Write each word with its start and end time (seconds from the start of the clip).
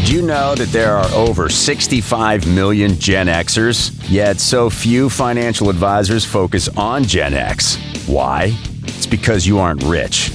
Did 0.00 0.08
you 0.08 0.22
know 0.22 0.54
that 0.54 0.72
there 0.72 0.96
are 0.96 1.08
over 1.12 1.50
65 1.50 2.46
million 2.46 2.98
Gen 2.98 3.26
Xers? 3.26 3.94
Yet 4.08 4.40
so 4.40 4.70
few 4.70 5.10
financial 5.10 5.68
advisors 5.68 6.24
focus 6.24 6.70
on 6.74 7.04
Gen 7.04 7.34
X. 7.34 7.76
Why? 8.06 8.56
It's 8.84 9.04
because 9.04 9.46
you 9.46 9.58
aren't 9.58 9.82
rich. 9.84 10.30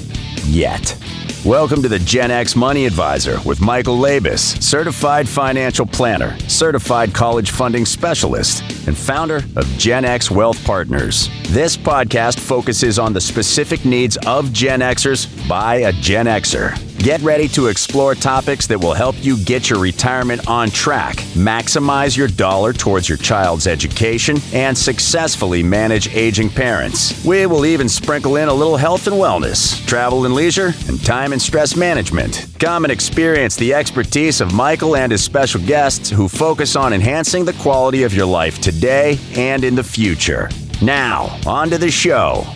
Yet. 0.45 0.95
Welcome 1.43 1.81
to 1.81 1.89
the 1.89 1.97
Gen 1.97 2.29
X 2.29 2.55
Money 2.55 2.85
Advisor 2.85 3.39
with 3.43 3.59
Michael 3.59 3.97
Labos, 3.97 4.61
certified 4.61 5.27
financial 5.27 5.87
planner, 5.87 6.37
certified 6.41 7.15
college 7.15 7.49
funding 7.49 7.87
specialist, 7.87 8.61
and 8.87 8.95
founder 8.95 9.37
of 9.55 9.65
Gen 9.79 10.05
X 10.05 10.29
Wealth 10.29 10.63
Partners. 10.63 11.27
This 11.49 11.75
podcast 11.75 12.39
focuses 12.39 12.99
on 12.99 13.13
the 13.13 13.21
specific 13.21 13.83
needs 13.83 14.15
of 14.27 14.53
Gen 14.53 14.81
Xers 14.81 15.27
by 15.49 15.77
a 15.77 15.91
Gen 15.91 16.27
Xer. 16.27 16.79
Get 17.05 17.21
ready 17.21 17.47
to 17.49 17.67
explore 17.67 18.15
topics 18.15 18.65
that 18.65 18.79
will 18.79 18.95
help 18.95 19.15
you 19.23 19.37
get 19.37 19.69
your 19.69 19.77
retirement 19.77 20.47
on 20.47 20.71
track, 20.71 21.17
maximize 21.35 22.17
your 22.17 22.27
dollar 22.27 22.73
towards 22.73 23.07
your 23.07 23.19
child's 23.19 23.67
education, 23.67 24.37
and 24.53 24.75
successfully 24.75 25.61
manage 25.61 26.07
aging 26.15 26.49
parents. 26.49 27.23
We 27.23 27.45
will 27.45 27.63
even 27.67 27.87
sprinkle 27.89 28.37
in 28.37 28.49
a 28.49 28.53
little 28.55 28.75
health 28.75 29.05
and 29.05 29.17
wellness, 29.17 29.85
travel 29.85 30.25
and 30.25 30.33
leisure, 30.33 30.73
and 30.87 30.99
time 31.05 31.31
and 31.31 31.39
stress 31.39 31.75
management. 31.75 32.47
Come 32.57 32.85
and 32.85 32.91
experience 32.91 33.55
the 33.55 33.75
expertise 33.75 34.41
of 34.41 34.55
Michael 34.55 34.95
and 34.95 35.11
his 35.11 35.23
special 35.23 35.61
guests 35.61 36.09
who 36.09 36.27
focus 36.27 36.75
on 36.75 36.91
enhancing 36.91 37.45
the 37.45 37.53
quality 37.53 38.01
of 38.01 38.15
your 38.15 38.25
life 38.25 38.59
today 38.59 39.19
and 39.35 39.63
in 39.63 39.75
the 39.75 39.83
future. 39.83 40.49
Now, 40.81 41.39
on 41.45 41.69
to 41.69 41.77
the 41.77 41.91
show. 41.91 42.47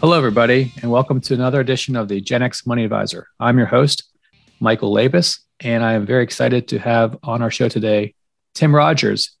Hello, 0.00 0.16
everybody, 0.16 0.72
and 0.80 0.92
welcome 0.92 1.20
to 1.22 1.34
another 1.34 1.58
edition 1.58 1.96
of 1.96 2.06
the 2.06 2.20
Gen 2.20 2.40
X 2.40 2.64
Money 2.64 2.84
Advisor. 2.84 3.26
I'm 3.40 3.58
your 3.58 3.66
host, 3.66 4.04
Michael 4.60 4.94
Labos, 4.94 5.40
and 5.58 5.84
I 5.84 5.94
am 5.94 6.06
very 6.06 6.22
excited 6.22 6.68
to 6.68 6.78
have 6.78 7.18
on 7.24 7.42
our 7.42 7.50
show 7.50 7.68
today 7.68 8.14
Tim 8.54 8.72
Rogers, 8.72 9.36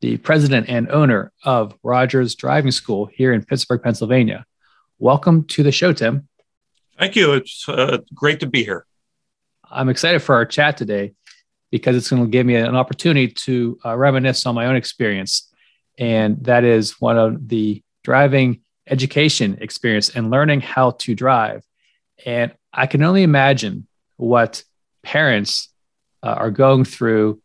the 0.00 0.16
president 0.16 0.70
and 0.70 0.90
owner 0.90 1.30
of 1.44 1.74
Rogers 1.82 2.34
Driving 2.36 2.70
School 2.70 3.04
here 3.12 3.34
in 3.34 3.44
Pittsburgh, 3.44 3.82
Pennsylvania. 3.82 4.46
Welcome 4.98 5.44
to 5.48 5.62
the 5.62 5.72
show, 5.72 5.92
Tim. 5.92 6.26
Thank 6.98 7.14
you. 7.14 7.34
It's 7.34 7.68
uh, 7.68 7.98
great 8.14 8.40
to 8.40 8.46
be 8.46 8.64
here. 8.64 8.86
I'm 9.70 9.90
excited 9.90 10.20
for 10.20 10.36
our 10.36 10.46
chat 10.46 10.78
today 10.78 11.12
because 11.70 11.96
it's 11.96 12.08
going 12.08 12.24
to 12.24 12.30
give 12.30 12.46
me 12.46 12.54
an 12.54 12.76
opportunity 12.76 13.28
to 13.28 13.78
uh, 13.84 13.94
reminisce 13.94 14.46
on 14.46 14.54
my 14.54 14.68
own 14.68 14.76
experience. 14.76 15.52
And 15.98 16.42
that 16.44 16.64
is 16.64 16.98
one 16.98 17.18
of 17.18 17.46
the 17.46 17.82
driving 18.02 18.62
education 18.86 19.58
experience 19.60 20.10
and 20.10 20.30
learning 20.30 20.60
how 20.60 20.92
to 20.92 21.14
drive. 21.14 21.64
And 22.24 22.52
I 22.72 22.86
can 22.86 23.02
only 23.02 23.22
imagine 23.22 23.86
what 24.16 24.62
parents 25.02 25.68
uh, 26.22 26.30
are 26.30 26.50
going 26.50 26.84
through 26.84 27.40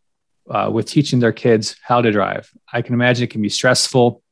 uh, 0.50 0.70
with 0.72 0.86
teaching 0.86 1.20
their 1.20 1.32
kids 1.32 1.76
how 1.82 2.00
to 2.02 2.10
drive. 2.10 2.50
I 2.72 2.82
can 2.82 2.94
imagine 2.94 3.24
it 3.24 3.30
can 3.30 3.42
be 3.42 3.48
stressful 3.48 4.22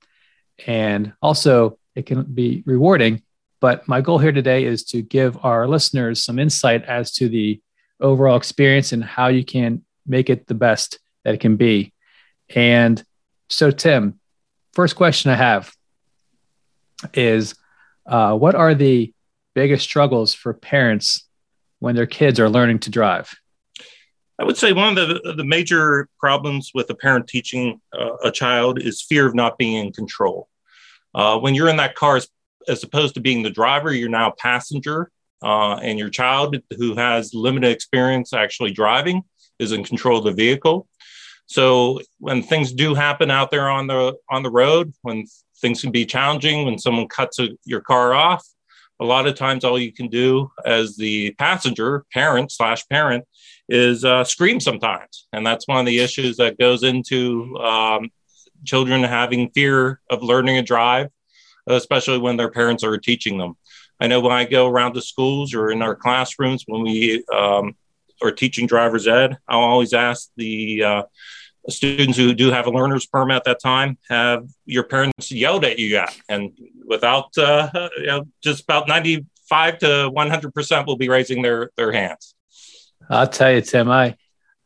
and 0.67 1.13
also 1.23 1.79
it 1.95 2.07
can 2.07 2.23
be 2.23 2.63
rewarding. 2.67 3.23
But 3.61 3.87
my 3.87 4.01
goal 4.01 4.19
here 4.19 4.33
today 4.33 4.65
is 4.65 4.85
to 4.87 5.03
give 5.03 5.39
our 5.45 5.69
listeners 5.69 6.25
some 6.25 6.39
insight 6.39 6.85
as 6.85 7.13
to 7.13 7.29
the 7.29 7.61
overall 8.01 8.37
experience 8.37 8.93
and 8.93 9.05
how 9.05 9.29
you 9.29 9.45
can 9.45 9.85
make 10.07 10.31
it 10.31 10.47
the 10.47 10.55
best 10.55 10.99
that 11.25 11.35
it 11.35 11.41
can 11.41 11.57
be. 11.57 11.93
And 12.55 13.03
so, 13.49 13.71
Tim, 13.71 14.19
first 14.73 14.97
question 14.97 15.31
I 15.31 15.35
have 15.35 15.75
is 17.15 17.55
uh, 18.07 18.37
what 18.37 18.55
are 18.55 18.75
the 18.75 19.13
biggest 19.55 19.85
struggles 19.85 20.35
for 20.35 20.53
parents 20.55 21.27
when 21.79 21.95
their 21.95 22.07
kids 22.07 22.39
are 22.41 22.49
learning 22.49 22.81
to 22.81 22.91
drive? 22.91 23.35
I 24.39 24.45
would 24.45 24.57
say 24.57 24.73
one 24.73 24.97
of 24.97 25.09
the, 25.09 25.35
the 25.37 25.45
major 25.45 26.09
problems 26.19 26.71
with 26.75 26.89
a 26.89 26.95
parent 26.95 27.29
teaching 27.29 27.81
uh, 27.93 28.17
a 28.25 28.31
child 28.31 28.81
is 28.81 29.03
fear 29.03 29.27
of 29.27 29.35
not 29.35 29.59
being 29.59 29.87
in 29.87 29.93
control. 29.93 30.49
Uh, 31.15 31.39
when 31.39 31.55
you're 31.55 31.69
in 31.69 31.77
that 31.77 31.95
car, 31.95 32.21
as, 32.69 32.83
opposed 32.83 33.15
to 33.15 33.21
being 33.21 33.43
the 33.43 33.51
driver, 33.51 33.93
you're 33.93 34.09
now 34.09 34.31
a 34.31 34.37
passenger, 34.37 35.11
uh, 35.43 35.75
and 35.75 35.99
your 35.99 36.09
child 36.09 36.57
who 36.79 36.95
has 36.95 37.35
limited 37.35 37.71
experience 37.71 38.33
actually 38.33 38.71
driving 38.71 39.23
is 39.59 39.73
in 39.73 39.85
control 39.85 40.19
of 40.19 40.25
the 40.25 40.33
vehicle. 40.33 40.89
So 41.47 42.01
when 42.19 42.43
things 42.43 42.73
do 42.73 42.95
happen 42.95 43.31
out 43.31 43.51
there 43.51 43.69
on 43.69 43.89
the 43.89 44.15
on 44.31 44.43
the 44.43 44.51
road, 44.51 44.95
when 45.03 45.27
things 45.61 45.81
can 45.81 45.91
be 45.91 46.07
challenging 46.07 46.65
when 46.65 46.79
someone 46.79 47.09
cuts 47.09 47.39
a, 47.39 47.49
your 47.65 47.81
car 47.81 48.15
off. 48.15 48.47
A 49.01 49.05
lot 49.05 49.27
of 49.27 49.35
times, 49.35 49.65
all 49.65 49.79
you 49.79 49.93
can 49.93 50.09
do 50.09 50.51
as 50.65 50.97
the 50.97 51.33
passenger, 51.33 52.05
parent 52.13 52.53
slash 52.53 52.87
parent, 52.89 53.25
is 53.69 54.05
uh, 54.05 54.25
scream 54.25 54.61
sometimes, 54.61 55.27
and 55.33 55.47
that's 55.47 55.67
one 55.67 55.79
of 55.79 55.87
the 55.87 56.01
issues 56.01 56.37
that 56.37 56.59
goes 56.59 56.83
into 56.83 57.57
um, 57.59 58.11
children 58.65 59.03
having 59.03 59.51
fear 59.51 60.01
of 60.11 60.23
learning 60.23 60.57
to 60.57 60.63
drive, 60.63 61.09
especially 61.67 62.19
when 62.19 62.37
their 62.37 62.51
parents 62.51 62.85
are 62.85 62.99
teaching 62.99 63.39
them. 63.39 63.55
I 64.01 64.07
know 64.07 64.21
when 64.21 64.33
I 64.33 64.45
go 64.45 64.67
around 64.67 64.95
to 64.95 65.03
schools 65.03 65.55
or 65.55 65.71
in 65.71 65.83
our 65.83 65.95
classrooms 65.95 66.65
when 66.67 66.83
we 66.83 67.25
um, 67.35 67.77
are 68.23 68.33
teaching 68.33 68.67
driver's 68.67 69.07
ed, 69.07 69.39
I'll 69.49 69.61
always 69.61 69.93
ask 69.93 70.31
the 70.37 70.85
uh, 70.85 71.03
students 71.71 72.17
who 72.17 72.35
do 72.35 72.51
have 72.51 72.67
a 72.67 72.71
learner's 72.71 73.07
permit 73.07 73.37
at 73.37 73.45
that 73.45 73.61
time 73.61 73.99
have 74.09 74.47
your 74.65 74.85
parents 74.85 75.31
yelled 75.31 75.65
at 75.65 75.79
you 75.79 75.87
yet 75.87 76.17
and 76.29 76.53
without 76.87 77.37
uh, 77.39 77.89
you 77.99 78.07
know, 78.07 78.27
just 78.43 78.63
about 78.65 78.89
95 78.89 79.79
to 79.79 80.11
100 80.11 80.55
percent 80.55 80.87
will 80.87 80.97
be 80.97 81.09
raising 81.09 81.43
their 81.43 81.71
their 81.77 81.93
hands. 81.93 82.35
I'll 83.09 83.27
tell 83.27 83.53
you 83.53 83.61
tim 83.61 83.91
i 83.91 84.17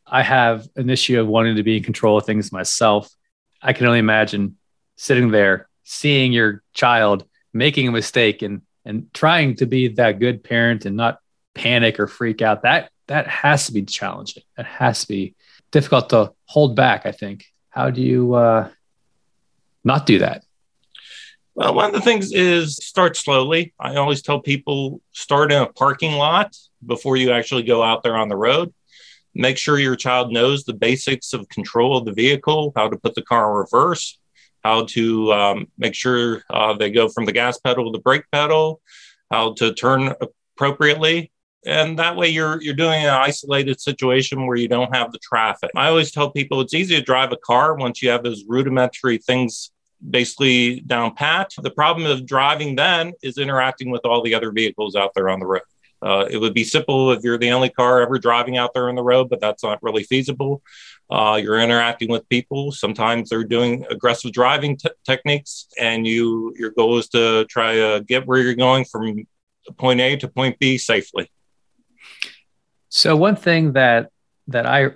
i 0.07 0.23
have 0.23 0.69
an 0.77 0.91
issue 0.91 1.19
of 1.21 1.27
wanting 1.27 1.57
to 1.57 1.63
be 1.63 1.77
in 1.79 1.83
control 1.83 2.19
of 2.19 2.27
things 2.27 2.53
myself. 2.53 3.11
I 3.63 3.73
can 3.73 3.87
only 3.87 4.01
imagine 4.01 4.57
sitting 4.97 5.31
there 5.31 5.69
seeing 5.85 6.33
your 6.33 6.63
child 6.73 7.25
making 7.53 7.89
a 7.89 7.93
mistake 7.93 8.43
and 8.43 8.63
and 8.85 9.13
trying 9.15 9.57
to 9.57 9.67
be 9.67 9.89
that 9.89 10.19
good 10.19 10.45
parent 10.45 10.85
and 10.85 10.97
not 10.97 11.21
panic 11.55 11.99
or 12.01 12.07
freak 12.07 12.43
out. 12.43 12.63
That 12.63 12.91
that 13.07 13.27
has 13.27 13.67
to 13.67 13.73
be 13.73 13.83
challenging. 13.83 14.43
That 14.57 14.67
has 14.67 15.03
to 15.03 15.09
be 15.09 15.35
difficult 15.75 16.09
to 16.11 16.33
hold 16.47 16.77
back, 16.77 17.05
I 17.05 17.11
think. 17.11 17.47
How 17.69 17.91
do 17.91 18.01
you 18.01 18.35
uh, 18.35 18.69
not 19.83 20.07
do 20.07 20.21
that? 20.21 20.45
Well, 21.57 21.75
one 21.75 21.87
of 21.87 21.93
the 21.93 22.01
things 22.01 22.33
is 22.33 22.77
start 22.77 23.17
slowly. 23.17 23.75
I 23.79 23.97
always 23.97 24.23
tell 24.23 24.41
people 24.41 25.01
start 25.11 25.51
in 25.51 25.61
a 25.61 25.67
parking 25.67 26.13
lot 26.13 26.57
before 26.87 27.17
you 27.17 27.33
actually 27.33 27.65
go 27.65 27.83
out 27.83 28.05
there 28.05 28.17
on 28.17 28.29
the 28.29 28.37
road. 28.37 28.73
Make 29.35 29.59
sure 29.59 29.81
your 29.81 29.97
child 29.97 30.33
knows 30.33 30.63
the 30.63 30.75
basics 30.75 31.33
of 31.33 31.49
control 31.49 31.99
of 31.99 32.05
the 32.05 32.13
vehicle, 32.13 32.73
how 32.77 32.89
to 32.89 32.97
put 32.97 33.17
the 33.17 33.23
car 33.23 33.51
in 33.51 33.57
reverse, 33.57 34.21
how 34.63 34.85
to 34.97 35.33
um, 35.33 35.67
make 35.77 35.95
sure 35.95 36.45
uh, 36.51 36.75
they 36.75 36.91
go 36.91 37.09
from 37.09 37.25
the 37.25 37.33
gas 37.33 37.59
pedal 37.59 37.87
to 37.87 37.91
the 37.91 38.03
brake 38.03 38.27
pedal, 38.31 38.81
how 39.29 39.55
to 39.55 39.75
turn 39.75 40.15
appropriately, 40.21 41.33
and 41.67 41.99
that 41.99 42.17
way 42.17 42.29
you're 42.29 42.61
you're 42.63 42.75
doing 42.75 43.03
an 43.05 43.11
isolated 43.11 43.81
situation 43.81 44.47
where 44.47 44.57
you 44.57 44.69
don't 44.69 44.95
have 44.95 45.13
the 45.13 45.19
traffic 45.19 45.71
i 45.77 45.89
always 45.89 46.11
tell 46.11 46.31
people 46.31 46.61
it's 46.61 46.75
easy 46.75 46.95
to 46.95 47.03
drive 47.03 47.33
a 47.33 47.37
car 47.37 47.75
once 47.75 48.03
you 48.03 48.11
have 48.11 48.23
those 48.23 48.45
rudimentary 48.47 49.19
things 49.19 49.71
basically 50.11 50.81
down 50.81 51.15
pat 51.15 51.51
the 51.63 51.71
problem 51.71 52.07
of 52.07 52.27
driving 52.27 52.77
then 52.77 53.13
is 53.23 53.39
interacting 53.39 53.91
with 53.91 54.05
all 54.05 54.23
the 54.23 54.35
other 54.35 54.53
vehicles 54.53 54.97
out 54.97 55.13
there 55.15 55.29
on 55.29 55.41
the 55.41 55.47
road 55.47 55.63
uh, 56.05 56.27
it 56.31 56.37
would 56.37 56.53
be 56.53 56.65
simple 56.65 57.13
if 57.13 57.25
you're 57.25 57.39
the 57.39 57.51
only 57.51 57.71
car 57.71 58.03
ever 58.03 58.19
driving 58.19 58.59
out 58.59 58.75
there 58.75 58.91
on 58.91 58.95
the 58.95 59.03
road, 59.03 59.31
but 59.31 59.41
that's 59.41 59.65
not 59.65 59.83
really 59.83 60.03
feasible. 60.03 60.63
Uh, 61.11 61.41
you're 61.43 61.59
interacting 61.59 62.11
with 62.11 62.29
people. 62.29 62.71
Sometimes 62.73 63.31
they're 63.31 63.43
doing 63.43 63.87
aggressive 63.89 64.31
driving 64.31 64.77
t- 64.77 64.91
techniques, 65.07 65.67
and 65.81 66.07
you 66.07 66.55
your 66.59 66.73
goal 66.73 66.99
is 66.99 67.09
to 67.09 67.47
try 67.47 67.75
to 67.75 68.05
get 68.07 68.27
where 68.27 68.41
you're 68.41 68.55
going 68.55 68.85
from 68.85 69.27
point 69.79 70.01
A 70.01 70.17
to 70.17 70.29
point 70.29 70.59
B 70.59 70.77
safely. 70.77 71.31
So 72.95 73.17
one 73.17 73.35
thing 73.35 73.73
that 73.73 74.11
that 74.47 74.67
I 74.67 74.93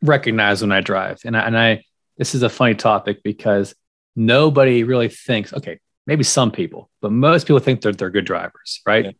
recognize 0.00 0.62
when 0.62 0.70
I 0.70 0.80
drive, 0.80 1.18
and 1.24 1.36
I, 1.36 1.40
and 1.40 1.58
I 1.58 1.84
this 2.16 2.36
is 2.36 2.44
a 2.44 2.48
funny 2.48 2.76
topic 2.76 3.24
because 3.24 3.74
nobody 4.14 4.84
really 4.84 5.08
thinks. 5.08 5.52
Okay, 5.52 5.80
maybe 6.06 6.22
some 6.22 6.52
people, 6.52 6.88
but 7.02 7.10
most 7.10 7.48
people 7.48 7.58
think 7.58 7.80
they're 7.80 7.90
they're 7.90 8.10
good 8.10 8.24
drivers, 8.24 8.80
right? 8.86 9.06
Yeah. 9.06 9.12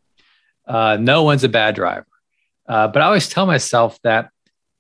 Uh, 0.73 0.99
no 1.01 1.25
one's 1.25 1.43
a 1.43 1.49
bad 1.49 1.75
driver, 1.75 2.07
uh, 2.69 2.87
but 2.87 3.03
I 3.03 3.07
always 3.07 3.29
tell 3.29 3.45
myself 3.45 3.99
that 4.03 4.31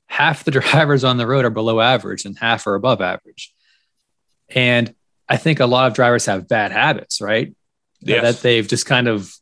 half 0.06 0.44
the 0.44 0.50
drivers 0.52 1.02
on 1.02 1.16
the 1.16 1.26
road 1.26 1.44
are 1.44 1.50
below 1.50 1.80
average 1.80 2.24
and 2.24 2.38
half 2.38 2.64
are 2.68 2.76
above 2.76 3.00
average, 3.00 3.52
and 4.48 4.94
I 5.28 5.36
think 5.36 5.58
a 5.58 5.66
lot 5.66 5.88
of 5.88 5.94
drivers 5.94 6.26
have 6.26 6.46
bad 6.46 6.70
habits, 6.70 7.20
right? 7.20 7.52
Yes. 7.98 8.22
That 8.22 8.42
they've 8.42 8.68
just 8.68 8.86
kind 8.86 9.08
of 9.08 9.34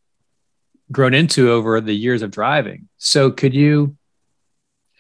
grown 0.91 1.15
into 1.15 1.51
over 1.51 1.81
the 1.81 1.95
years 1.95 2.23
of 2.23 2.31
driving. 2.31 2.89
So 2.97 3.31
could 3.31 3.55
you, 3.55 3.97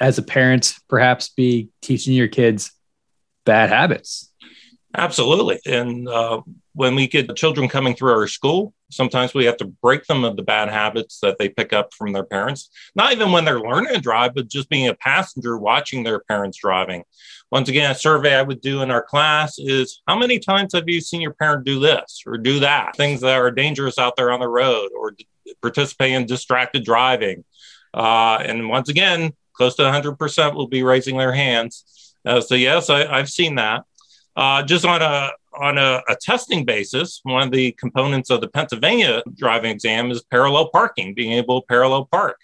as 0.00 0.18
a 0.18 0.22
parent, 0.22 0.74
perhaps 0.88 1.28
be 1.30 1.70
teaching 1.82 2.14
your 2.14 2.28
kids 2.28 2.72
bad 3.44 3.70
habits? 3.70 4.30
Absolutely. 4.96 5.60
And 5.66 6.08
uh, 6.08 6.40
when 6.72 6.94
we 6.94 7.06
get 7.06 7.34
children 7.36 7.68
coming 7.68 7.94
through 7.94 8.12
our 8.12 8.26
school, 8.26 8.72
sometimes 8.90 9.34
we 9.34 9.44
have 9.44 9.58
to 9.58 9.66
break 9.66 10.04
them 10.06 10.24
of 10.24 10.36
the 10.36 10.42
bad 10.42 10.70
habits 10.70 11.20
that 11.20 11.38
they 11.38 11.48
pick 11.48 11.72
up 11.72 11.92
from 11.92 12.12
their 12.12 12.24
parents. 12.24 12.70
Not 12.94 13.12
even 13.12 13.30
when 13.30 13.44
they're 13.44 13.60
learning 13.60 13.94
to 13.94 14.00
drive, 14.00 14.34
but 14.34 14.48
just 14.48 14.70
being 14.70 14.88
a 14.88 14.94
passenger 14.94 15.58
watching 15.58 16.04
their 16.04 16.20
parents 16.20 16.58
driving. 16.58 17.04
Once 17.50 17.68
again, 17.68 17.90
a 17.90 17.94
survey 17.94 18.34
I 18.34 18.42
would 18.42 18.60
do 18.60 18.82
in 18.82 18.90
our 18.90 19.02
class 19.02 19.58
is 19.58 20.02
how 20.06 20.18
many 20.18 20.38
times 20.38 20.72
have 20.74 20.88
you 20.88 21.00
seen 21.00 21.20
your 21.20 21.34
parent 21.34 21.64
do 21.64 21.80
this 21.80 22.22
or 22.26 22.38
do 22.38 22.60
that? 22.60 22.96
Things 22.96 23.20
that 23.20 23.36
are 23.36 23.50
dangerous 23.50 23.98
out 23.98 24.16
there 24.16 24.30
on 24.30 24.40
the 24.40 24.48
road 24.48 24.90
or 24.98 25.12
participate 25.62 26.12
in 26.12 26.26
distracted 26.26 26.84
driving. 26.84 27.44
Uh, 27.94 28.38
and 28.44 28.68
once 28.68 28.88
again, 28.88 29.32
close 29.52 29.74
to 29.76 29.82
100% 29.82 30.54
will 30.54 30.68
be 30.68 30.82
raising 30.82 31.16
their 31.16 31.32
hands. 31.32 32.14
Uh, 32.24 32.40
so, 32.40 32.54
yes, 32.54 32.90
I, 32.90 33.16
have 33.18 33.28
seen 33.28 33.56
that. 33.56 33.84
Uh, 34.36 34.62
just 34.62 34.84
on 34.84 35.02
a 35.02 35.30
on 35.54 35.78
a, 35.78 36.00
a, 36.08 36.14
testing 36.20 36.64
basis, 36.64 37.20
one 37.24 37.42
of 37.42 37.50
the 37.50 37.72
components 37.72 38.30
of 38.30 38.40
the 38.40 38.46
Pennsylvania 38.46 39.22
driving 39.34 39.72
exam 39.72 40.12
is 40.12 40.22
parallel 40.22 40.68
parking, 40.68 41.14
being 41.14 41.32
able 41.32 41.60
to 41.60 41.66
parallel 41.66 42.04
park. 42.04 42.38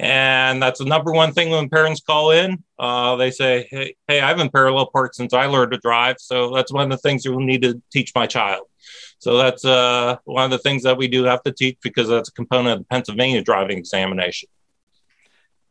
And 0.00 0.62
that's 0.62 0.78
the 0.78 0.86
number 0.86 1.12
one 1.12 1.32
thing 1.32 1.50
when 1.50 1.68
parents 1.68 2.00
call 2.00 2.30
in. 2.30 2.64
Uh, 2.78 3.16
they 3.16 3.30
say, 3.30 3.68
hey, 3.70 3.94
hey, 4.08 4.20
I've 4.20 4.38
been 4.38 4.48
parallel 4.48 4.86
parked 4.86 5.14
since 5.14 5.34
I 5.34 5.44
learned 5.44 5.72
to 5.72 5.78
drive. 5.78 6.16
So 6.18 6.54
that's 6.54 6.72
one 6.72 6.84
of 6.84 6.90
the 6.90 6.96
things 6.96 7.24
you'll 7.24 7.40
need 7.40 7.62
to 7.62 7.80
teach 7.92 8.12
my 8.14 8.26
child. 8.26 8.66
So 9.20 9.36
that's 9.36 9.64
uh, 9.64 10.16
one 10.24 10.44
of 10.44 10.50
the 10.50 10.58
things 10.58 10.82
that 10.82 10.96
we 10.96 11.06
do 11.06 11.24
have 11.24 11.42
to 11.44 11.52
teach 11.52 11.78
because 11.82 12.08
that's 12.08 12.30
a 12.30 12.32
component 12.32 12.72
of 12.72 12.78
the 12.80 12.84
Pennsylvania 12.86 13.42
driving 13.42 13.78
examination. 13.78 14.48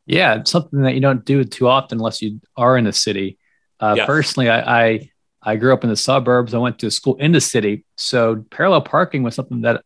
Yeah, 0.06 0.36
it's 0.36 0.51
something 0.51 0.81
that 0.84 0.94
you 0.94 1.01
don't 1.01 1.25
do 1.25 1.44
too 1.44 1.68
often 1.68 1.98
unless 1.98 2.22
you 2.22 2.40
are 2.56 2.78
in 2.78 2.86
the 2.86 2.94
city. 2.94 3.38
Uh, 3.80 3.96
yes. 3.98 4.06
Personally, 4.06 4.50
I, 4.50 4.84
I 4.84 5.12
I 5.42 5.56
grew 5.56 5.74
up 5.74 5.84
in 5.84 5.90
the 5.90 5.96
suburbs. 5.96 6.54
I 6.54 6.57
went 6.57 6.80
to 6.80 6.92
school 6.92 7.16
in 7.16 7.31
the 7.31 7.42
city. 7.42 7.86
So 7.96 8.46
parallel 8.51 8.81
parking 8.81 9.24
was 9.24 9.36
something 9.36 9.62
that 9.62 9.84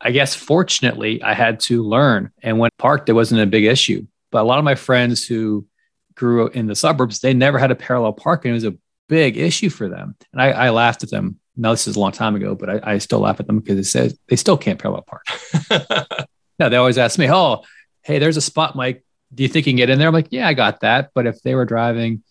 I 0.00 0.10
guess 0.10 0.34
fortunately 0.34 1.22
I 1.22 1.34
had 1.34 1.60
to 1.60 1.82
learn. 1.82 2.30
And 2.42 2.58
when 2.58 2.70
parked, 2.78 3.08
it 3.08 3.14
wasn't 3.14 3.40
a 3.40 3.46
big 3.46 3.64
issue. 3.64 4.06
But 4.30 4.42
a 4.42 4.44
lot 4.44 4.58
of 4.58 4.64
my 4.64 4.74
friends 4.74 5.26
who 5.26 5.66
grew 6.14 6.46
up 6.46 6.56
in 6.56 6.66
the 6.66 6.74
suburbs, 6.74 7.20
they 7.20 7.34
never 7.34 7.58
had 7.58 7.70
a 7.70 7.76
parallel 7.76 8.12
parking. 8.12 8.50
It 8.50 8.54
was 8.54 8.64
a 8.64 8.76
big 9.08 9.36
issue 9.36 9.70
for 9.70 9.88
them. 9.88 10.14
And 10.32 10.42
I, 10.42 10.50
I 10.50 10.70
laughed 10.70 11.02
at 11.02 11.10
them. 11.10 11.38
Now 11.58 11.72
this 11.72 11.88
is 11.88 11.96
a 11.96 12.00
long 12.00 12.12
time 12.12 12.36
ago, 12.36 12.54
but 12.54 12.70
I, 12.70 12.94
I 12.94 12.98
still 12.98 13.20
laugh 13.20 13.40
at 13.40 13.46
them 13.46 13.58
because 13.58 13.78
it 13.78 13.84
says 13.84 14.16
they 14.28 14.36
still 14.36 14.56
can't 14.56 14.78
parallel 14.78 15.02
park. 15.02 15.26
no, 16.58 16.68
they 16.68 16.76
always 16.76 16.98
ask 16.98 17.18
me, 17.18 17.28
Oh, 17.30 17.62
hey, 18.02 18.18
there's 18.18 18.36
a 18.36 18.40
spot, 18.42 18.76
Mike. 18.76 19.04
Do 19.34 19.42
you 19.42 19.48
think 19.48 19.66
you 19.66 19.72
can 19.72 19.76
get 19.76 19.90
in 19.90 19.98
there? 19.98 20.08
I'm 20.08 20.14
like, 20.14 20.28
yeah, 20.30 20.48
I 20.48 20.54
got 20.54 20.80
that. 20.80 21.10
But 21.14 21.26
if 21.26 21.42
they 21.42 21.54
were 21.54 21.66
driving, 21.66 22.22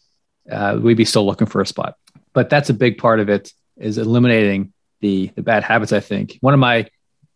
uh, 0.51 0.79
we'd 0.81 0.97
be 0.97 1.06
still 1.06 1.25
looking 1.25 1.45
for 1.45 1.62
a 1.62 1.68
spot. 1.68 1.95
But 2.33 2.50
that's 2.50 2.69
a 2.69 2.74
big 2.74 2.97
part 2.97 3.19
of 3.19 3.29
it 3.29 3.51
is 3.75 3.97
eliminating 3.97 4.74
the 5.01 5.31
the 5.35 5.44
bad 5.44 5.63
habits. 5.63 5.91
I 5.91 6.00
think 6.00 6.38
one 6.41 6.53
of 6.53 6.59
my 6.59 6.88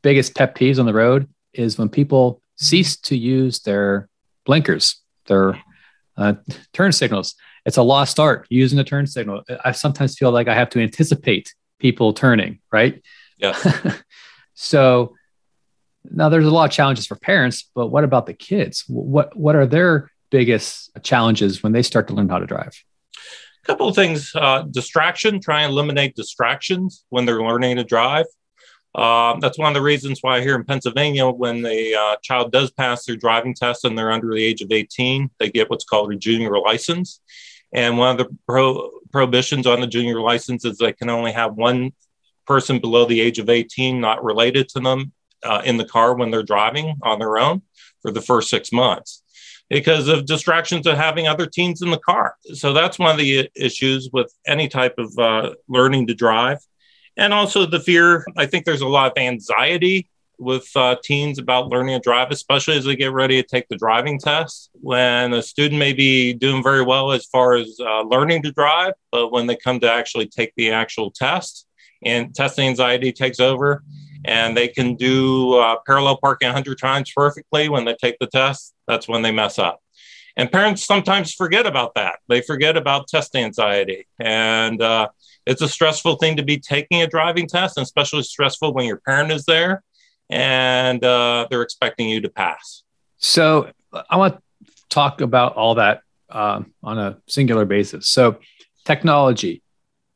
biggest 0.02 0.36
pet 0.36 0.56
peeves 0.56 0.80
on 0.80 0.86
the 0.86 0.94
road 0.94 1.30
is 1.54 1.78
when 1.78 1.90
people 1.90 2.42
cease 2.56 2.98
to 2.98 3.18
use 3.18 3.60
their 3.60 4.10
blinkers, 4.46 5.02
their 5.28 5.62
uh, 6.18 6.34
turn 6.74 6.92
signals. 6.92 7.36
It's 7.66 7.78
a 7.78 7.84
lost 7.84 8.20
art 8.20 8.48
using 8.50 8.80
a 8.80 8.84
turn 8.84 9.06
signal. 9.06 9.44
I 9.64 9.72
sometimes 9.72 10.18
feel 10.18 10.32
like 10.32 10.48
I 10.48 10.56
have 10.56 10.70
to 10.72 10.80
anticipate 10.80 11.54
people 11.82 12.14
turning, 12.14 12.60
right? 12.72 13.02
Yeah. 13.38 13.58
so 14.54 15.16
now 16.10 16.30
there's 16.30 16.46
a 16.46 16.52
lot 16.52 16.66
of 16.66 16.72
challenges 16.72 17.08
for 17.08 17.16
parents, 17.16 17.70
but 17.76 17.88
what 17.88 18.04
about 18.04 18.28
the 18.28 18.34
kids? 18.34 18.86
What 18.88 19.36
what 19.36 19.56
are 19.56 19.66
their 19.66 20.12
biggest 20.30 20.92
challenges 21.04 21.62
when 21.62 21.74
they 21.74 21.82
start 21.82 22.08
to 22.08 22.14
learn 22.14 22.30
how 22.30 22.40
to 22.40 22.46
drive? 22.46 22.74
A 23.64 23.68
couple 23.68 23.88
of 23.88 23.96
things: 23.96 24.32
uh, 24.36 24.64
distraction. 24.64 25.42
Try 25.42 25.64
and 25.64 25.72
eliminate 25.72 26.16
distractions 26.16 27.04
when 27.10 27.26
they're 27.26 27.44
learning 27.44 27.78
to 27.78 27.84
drive. 27.84 28.26
Um, 28.94 29.40
that's 29.40 29.58
one 29.58 29.70
of 29.70 29.74
the 29.74 29.82
reasons 29.82 30.20
why 30.22 30.42
here 30.42 30.56
in 30.56 30.66
Pennsylvania, 30.66 31.30
when 31.30 31.62
the 31.62 31.96
uh, 31.96 32.18
child 32.22 32.52
does 32.52 32.72
pass 32.72 33.06
their 33.06 33.16
driving 33.16 33.54
test 33.54 33.86
and 33.86 33.98
they're 33.98 34.12
under 34.12 34.34
the 34.34 34.44
age 34.44 34.62
of 34.62 34.72
18, 34.72 35.30
they 35.40 35.50
get 35.50 35.70
what's 35.70 35.86
called 35.86 36.12
a 36.12 36.18
junior 36.18 36.60
license. 36.60 37.22
And 37.74 37.98
one 37.98 38.12
of 38.12 38.18
the 38.18 38.38
pro- 38.48 38.92
prohibitions 39.12 39.68
on 39.68 39.82
the 39.82 39.88
junior 39.88 40.22
license 40.22 40.66
is 40.66 40.78
they 40.78 40.94
can 40.94 41.10
only 41.10 41.32
have 41.32 41.56
one 41.56 41.92
person 42.46 42.80
below 42.80 43.06
the 43.06 43.22
age 43.22 43.40
of 43.40 43.50
18 43.50 44.02
not 44.02 44.24
related 44.24 44.70
to 44.70 44.80
them 44.80 45.12
uh, 45.44 45.62
in 45.66 45.78
the 45.78 45.86
car 45.86 46.16
when 46.16 46.32
they're 46.32 46.44
driving 46.44 46.96
on 47.04 47.20
their 47.20 47.38
own 47.38 47.62
for 48.02 48.12
the 48.12 48.22
first 48.22 48.50
six 48.50 48.72
months 48.72 49.24
because 49.70 50.10
of 50.10 50.26
distractions 50.26 50.86
of 50.86 50.98
having 50.98 51.28
other 51.28 51.46
teens 51.46 51.82
in 51.82 51.92
the 51.92 51.98
car. 51.98 52.36
So 52.54 52.74
that's 52.74 53.00
one 53.00 53.12
of 53.12 53.18
the 53.18 53.50
issues 53.56 54.10
with 54.12 54.32
any 54.46 54.68
type 54.68 54.96
of 54.98 55.18
uh, 55.18 55.54
learning 55.70 56.08
to 56.08 56.14
drive 56.14 56.58
and 57.16 57.34
also 57.34 57.66
the 57.66 57.80
fear. 57.80 58.26
I 58.36 58.46
think 58.46 58.66
there's 58.66 58.82
a 58.82 58.88
lot 58.88 59.12
of 59.12 59.18
anxiety 59.18 60.10
with 60.42 60.68
uh, 60.76 60.96
teens 61.04 61.38
about 61.38 61.70
learning 61.70 61.96
to 61.96 62.04
drive, 62.04 62.32
especially 62.32 62.76
as 62.76 62.84
they 62.84 62.96
get 62.96 63.14
ready 63.14 63.42
to 63.42 63.48
take 63.48 63.68
the 63.70 63.78
driving 63.78 64.20
test. 64.20 64.72
When 64.74 65.34
a 65.34 65.42
student 65.42 65.78
may 65.80 65.94
be 65.94 66.34
doing 66.34 66.64
very 66.64 66.82
well 66.84 67.12
as 67.12 67.26
far 67.28 67.54
as 67.54 67.78
uh, 67.80 68.02
learning 68.02 68.42
to 68.44 68.52
drive, 68.52 68.94
but 69.12 69.32
when 69.32 69.46
they 69.46 69.56
come 69.56 69.80
to 69.82 69.92
actually 69.92 70.28
take 70.28 70.52
the 70.58 70.72
actual 70.72 71.12
test 71.12 71.68
and 72.04 72.34
testing 72.34 72.68
anxiety 72.68 73.12
takes 73.12 73.40
over, 73.40 73.84
and 74.26 74.58
they 74.58 74.68
can 74.68 74.96
do 74.96 75.54
uh, 75.56 75.78
parallel 75.86 76.18
parking 76.18 76.48
100 76.48 76.78
times 76.80 77.12
perfectly 77.16 77.70
when 77.70 77.86
they 77.86 77.96
take 78.02 78.18
the 78.20 78.28
test, 78.28 78.74
that's 78.88 79.08
when 79.08 79.22
they 79.22 79.32
mess 79.32 79.60
up. 79.60 79.80
And 80.38 80.52
parents 80.52 80.86
sometimes 80.86 81.34
forget 81.34 81.68
about 81.68 81.94
that. 81.96 82.20
They 82.30 82.42
forget 82.42 82.78
about 82.78 83.08
test 83.08 83.36
anxiety. 83.36 84.08
And 84.20 84.82
uh, 84.82 85.10
it's 85.46 85.62
a 85.62 85.68
stressful 85.68 86.16
thing 86.16 86.38
to 86.38 86.44
be 86.44 86.58
taking 86.58 87.02
a 87.02 87.08
driving 87.08 87.48
test, 87.48 87.78
and 87.78 87.84
especially 87.84 88.24
stressful 88.24 88.74
when 88.74 88.86
your 88.86 88.98
parent 88.98 89.32
is 89.32 89.46
there 89.46 89.84
and 90.32 91.04
uh, 91.04 91.46
they're 91.50 91.62
expecting 91.62 92.10
you 92.10 92.22
to 92.22 92.30
pass. 92.30 92.84
So 93.18 93.70
I 94.10 94.18
want 94.18 94.38
to 94.38 94.72
talk 94.90 95.22
about 95.22 95.56
all 95.56 95.76
that 95.76 96.02
uh, 96.30 96.62
on 96.82 96.98
a 96.98 97.18
singular 97.28 97.66
basis. 97.66 98.08
So 98.08 98.40
technology, 98.86 99.62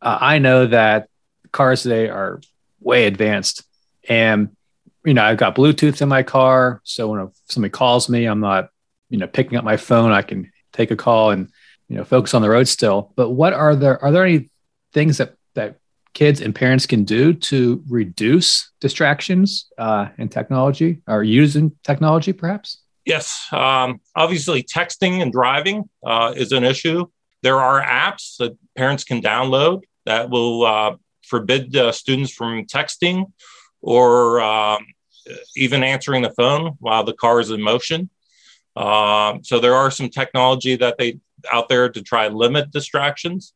uh, 0.01 0.17
I 0.19 0.39
know 0.39 0.67
that 0.67 1.09
cars 1.51 1.83
today 1.83 2.09
are 2.09 2.41
way 2.79 3.05
advanced, 3.05 3.63
and 4.07 4.55
you 5.03 5.13
know 5.13 5.23
I've 5.23 5.37
got 5.37 5.55
Bluetooth 5.55 6.01
in 6.01 6.09
my 6.09 6.23
car, 6.23 6.81
so 6.83 7.07
when 7.09 7.31
somebody 7.49 7.71
calls 7.71 8.09
me, 8.09 8.25
I'm 8.25 8.39
not 8.39 8.69
you 9.09 9.17
know 9.17 9.27
picking 9.27 9.57
up 9.57 9.63
my 9.63 9.77
phone. 9.77 10.11
I 10.11 10.21
can 10.21 10.51
take 10.71 10.91
a 10.91 10.95
call 10.95 11.31
and 11.31 11.49
you 11.89 11.97
know 11.97 12.05
focus 12.05 12.33
on 12.33 12.41
the 12.41 12.49
road 12.49 12.67
still. 12.67 13.11
But 13.15 13.31
what 13.31 13.53
are 13.53 13.75
there? 13.75 14.01
Are 14.03 14.11
there 14.11 14.25
any 14.25 14.49
things 14.93 15.17
that 15.17 15.35
kids 16.15 16.41
and 16.41 16.55
parents 16.55 16.87
can 16.87 17.03
do 17.03 17.33
to 17.33 17.83
reduce 17.87 18.71
distractions 18.79 19.69
uh, 19.77 20.07
in 20.17 20.29
technology 20.29 21.01
or 21.07 21.23
using 21.23 21.71
technology, 21.83 22.33
perhaps? 22.33 22.79
Yes, 23.05 23.47
um, 23.51 24.01
obviously, 24.15 24.63
texting 24.63 25.21
and 25.21 25.31
driving 25.31 25.87
uh, 26.03 26.33
is 26.35 26.51
an 26.51 26.63
issue. 26.63 27.05
There 27.43 27.61
are 27.61 27.83
apps 27.83 28.37
that 28.37 28.57
parents 28.75 29.03
can 29.03 29.21
download 29.21 29.83
that 30.07 30.31
will 30.31 30.65
uh, 30.65 30.95
forbid 31.21 31.75
students 31.93 32.31
from 32.31 32.65
texting 32.65 33.31
or 33.81 34.41
um, 34.41 34.87
even 35.55 35.83
answering 35.83 36.23
the 36.23 36.31
phone 36.31 36.75
while 36.79 37.03
the 37.03 37.13
car 37.13 37.39
is 37.39 37.51
in 37.51 37.61
motion. 37.61 38.09
Um, 38.75 39.43
so 39.43 39.59
there 39.59 39.75
are 39.75 39.91
some 39.91 40.09
technology 40.09 40.75
that 40.77 40.97
they 40.97 41.19
out 41.51 41.69
there 41.69 41.89
to 41.89 42.01
try 42.01 42.27
limit 42.27 42.71
distractions 42.71 43.53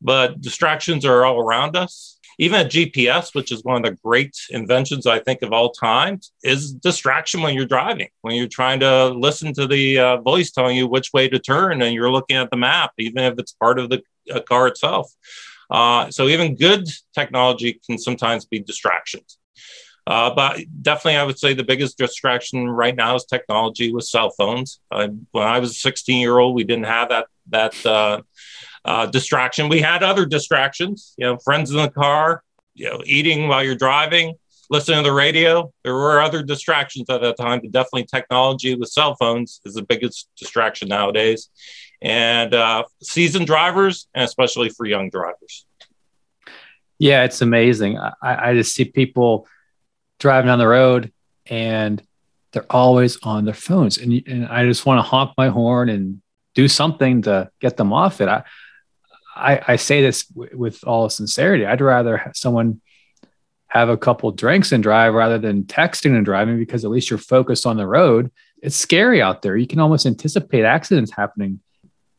but 0.00 0.40
distractions 0.40 1.04
are 1.04 1.24
all 1.24 1.40
around 1.40 1.76
us. 1.76 2.18
Even 2.40 2.60
a 2.60 2.68
GPS, 2.68 3.34
which 3.34 3.50
is 3.50 3.64
one 3.64 3.76
of 3.76 3.82
the 3.82 3.98
great 4.04 4.36
inventions 4.50 5.08
I 5.08 5.18
think 5.18 5.42
of 5.42 5.52
all 5.52 5.70
time, 5.70 6.20
is 6.44 6.72
distraction 6.72 7.42
when 7.42 7.54
you're 7.54 7.66
driving. 7.66 8.08
When 8.20 8.36
you're 8.36 8.46
trying 8.46 8.78
to 8.80 9.08
listen 9.08 9.52
to 9.54 9.66
the 9.66 9.98
uh, 9.98 10.16
voice 10.18 10.52
telling 10.52 10.76
you 10.76 10.86
which 10.86 11.12
way 11.12 11.28
to 11.28 11.40
turn, 11.40 11.82
and 11.82 11.92
you're 11.92 12.12
looking 12.12 12.36
at 12.36 12.50
the 12.50 12.56
map, 12.56 12.92
even 12.98 13.24
if 13.24 13.34
it's 13.38 13.52
part 13.52 13.80
of 13.80 13.90
the 13.90 14.02
uh, 14.32 14.40
car 14.40 14.68
itself. 14.68 15.12
Uh, 15.68 16.10
so 16.10 16.28
even 16.28 16.54
good 16.54 16.88
technology 17.12 17.80
can 17.84 17.98
sometimes 17.98 18.44
be 18.44 18.60
distractions. 18.60 19.38
Uh, 20.06 20.32
but 20.32 20.60
definitely, 20.80 21.18
I 21.18 21.24
would 21.24 21.38
say 21.38 21.52
the 21.52 21.64
biggest 21.64 21.98
distraction 21.98 22.70
right 22.70 22.96
now 22.96 23.16
is 23.16 23.24
technology 23.24 23.92
with 23.92 24.04
cell 24.04 24.30
phones. 24.30 24.80
Uh, 24.90 25.08
when 25.32 25.46
I 25.46 25.58
was 25.58 25.72
a 25.72 25.74
16 25.74 26.20
year 26.20 26.38
old, 26.38 26.54
we 26.54 26.64
didn't 26.64 26.86
have 26.86 27.10
that 27.10 27.26
that 27.50 28.22
uh, 28.88 29.04
distraction. 29.04 29.68
We 29.68 29.82
had 29.82 30.02
other 30.02 30.24
distractions, 30.24 31.12
you 31.18 31.26
know, 31.26 31.36
friends 31.44 31.70
in 31.70 31.76
the 31.76 31.90
car, 31.90 32.42
you 32.72 32.88
know, 32.88 33.02
eating 33.04 33.46
while 33.46 33.62
you're 33.62 33.74
driving, 33.74 34.34
listening 34.70 35.04
to 35.04 35.10
the 35.10 35.14
radio. 35.14 35.70
There 35.84 35.92
were 35.92 36.22
other 36.22 36.42
distractions 36.42 37.10
at 37.10 37.20
that 37.20 37.36
time, 37.36 37.60
but 37.60 37.70
definitely 37.70 38.06
technology 38.06 38.74
with 38.76 38.88
cell 38.88 39.14
phones 39.16 39.60
is 39.66 39.74
the 39.74 39.82
biggest 39.82 40.30
distraction 40.38 40.88
nowadays. 40.88 41.50
And 42.00 42.54
uh, 42.54 42.84
seasoned 43.02 43.46
drivers, 43.46 44.08
and 44.14 44.24
especially 44.24 44.70
for 44.70 44.86
young 44.86 45.10
drivers. 45.10 45.66
Yeah, 46.98 47.24
it's 47.24 47.42
amazing. 47.42 47.98
I, 47.98 48.14
I 48.22 48.54
just 48.54 48.74
see 48.74 48.86
people 48.86 49.46
driving 50.18 50.48
on 50.48 50.58
the 50.58 50.66
road 50.66 51.12
and 51.44 52.02
they're 52.52 52.72
always 52.72 53.18
on 53.22 53.44
their 53.44 53.52
phones. 53.52 53.98
And, 53.98 54.22
and 54.26 54.46
I 54.46 54.64
just 54.64 54.86
want 54.86 54.98
to 54.98 55.02
honk 55.02 55.32
my 55.36 55.48
horn 55.48 55.90
and 55.90 56.22
do 56.54 56.68
something 56.68 57.20
to 57.22 57.50
get 57.60 57.76
them 57.76 57.92
off 57.92 58.22
it. 58.22 58.28
I, 58.28 58.44
I, 59.38 59.62
I 59.66 59.76
say 59.76 60.02
this 60.02 60.26
w- 60.26 60.56
with 60.56 60.82
all 60.84 61.08
sincerity. 61.08 61.64
I'd 61.64 61.80
rather 61.80 62.30
someone 62.34 62.80
have 63.68 63.88
a 63.88 63.96
couple 63.96 64.30
drinks 64.32 64.72
and 64.72 64.82
drive 64.82 65.14
rather 65.14 65.38
than 65.38 65.64
texting 65.64 66.16
and 66.16 66.24
driving 66.24 66.58
because 66.58 66.84
at 66.84 66.90
least 66.90 67.10
you're 67.10 67.18
focused 67.18 67.66
on 67.66 67.76
the 67.76 67.86
road. 67.86 68.30
It's 68.62 68.76
scary 68.76 69.22
out 69.22 69.42
there. 69.42 69.56
You 69.56 69.66
can 69.66 69.78
almost 69.78 70.06
anticipate 70.06 70.64
accidents 70.64 71.12
happening 71.12 71.60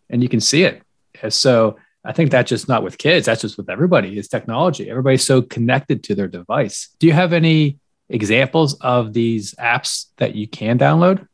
and 0.10 0.24
you 0.24 0.30
can 0.30 0.40
see 0.40 0.64
it. 0.64 0.82
So 1.30 1.78
I 2.06 2.14
think 2.14 2.32
that's 2.32 2.50
just 2.50 2.70
not 2.70 2.84
with 2.84 2.98
kids. 2.98 3.26
That's 3.26 3.42
just 3.42 3.58
with 3.58 3.70
everybody. 3.70 4.18
It's 4.18 4.28
technology. 4.28 4.90
Everybody's 4.90 5.26
so 5.26 5.42
connected 5.42 6.04
to 6.06 6.16
their 6.16 6.28
device. 6.28 6.90
Do 7.00 7.08
you 7.08 7.14
have 7.14 7.34
any 7.34 7.80
examples 8.10 8.76
of 8.82 9.14
these 9.14 9.54
apps 9.56 10.06
that 10.18 10.36
you 10.36 10.48
can 10.48 10.80
download? 10.80 11.28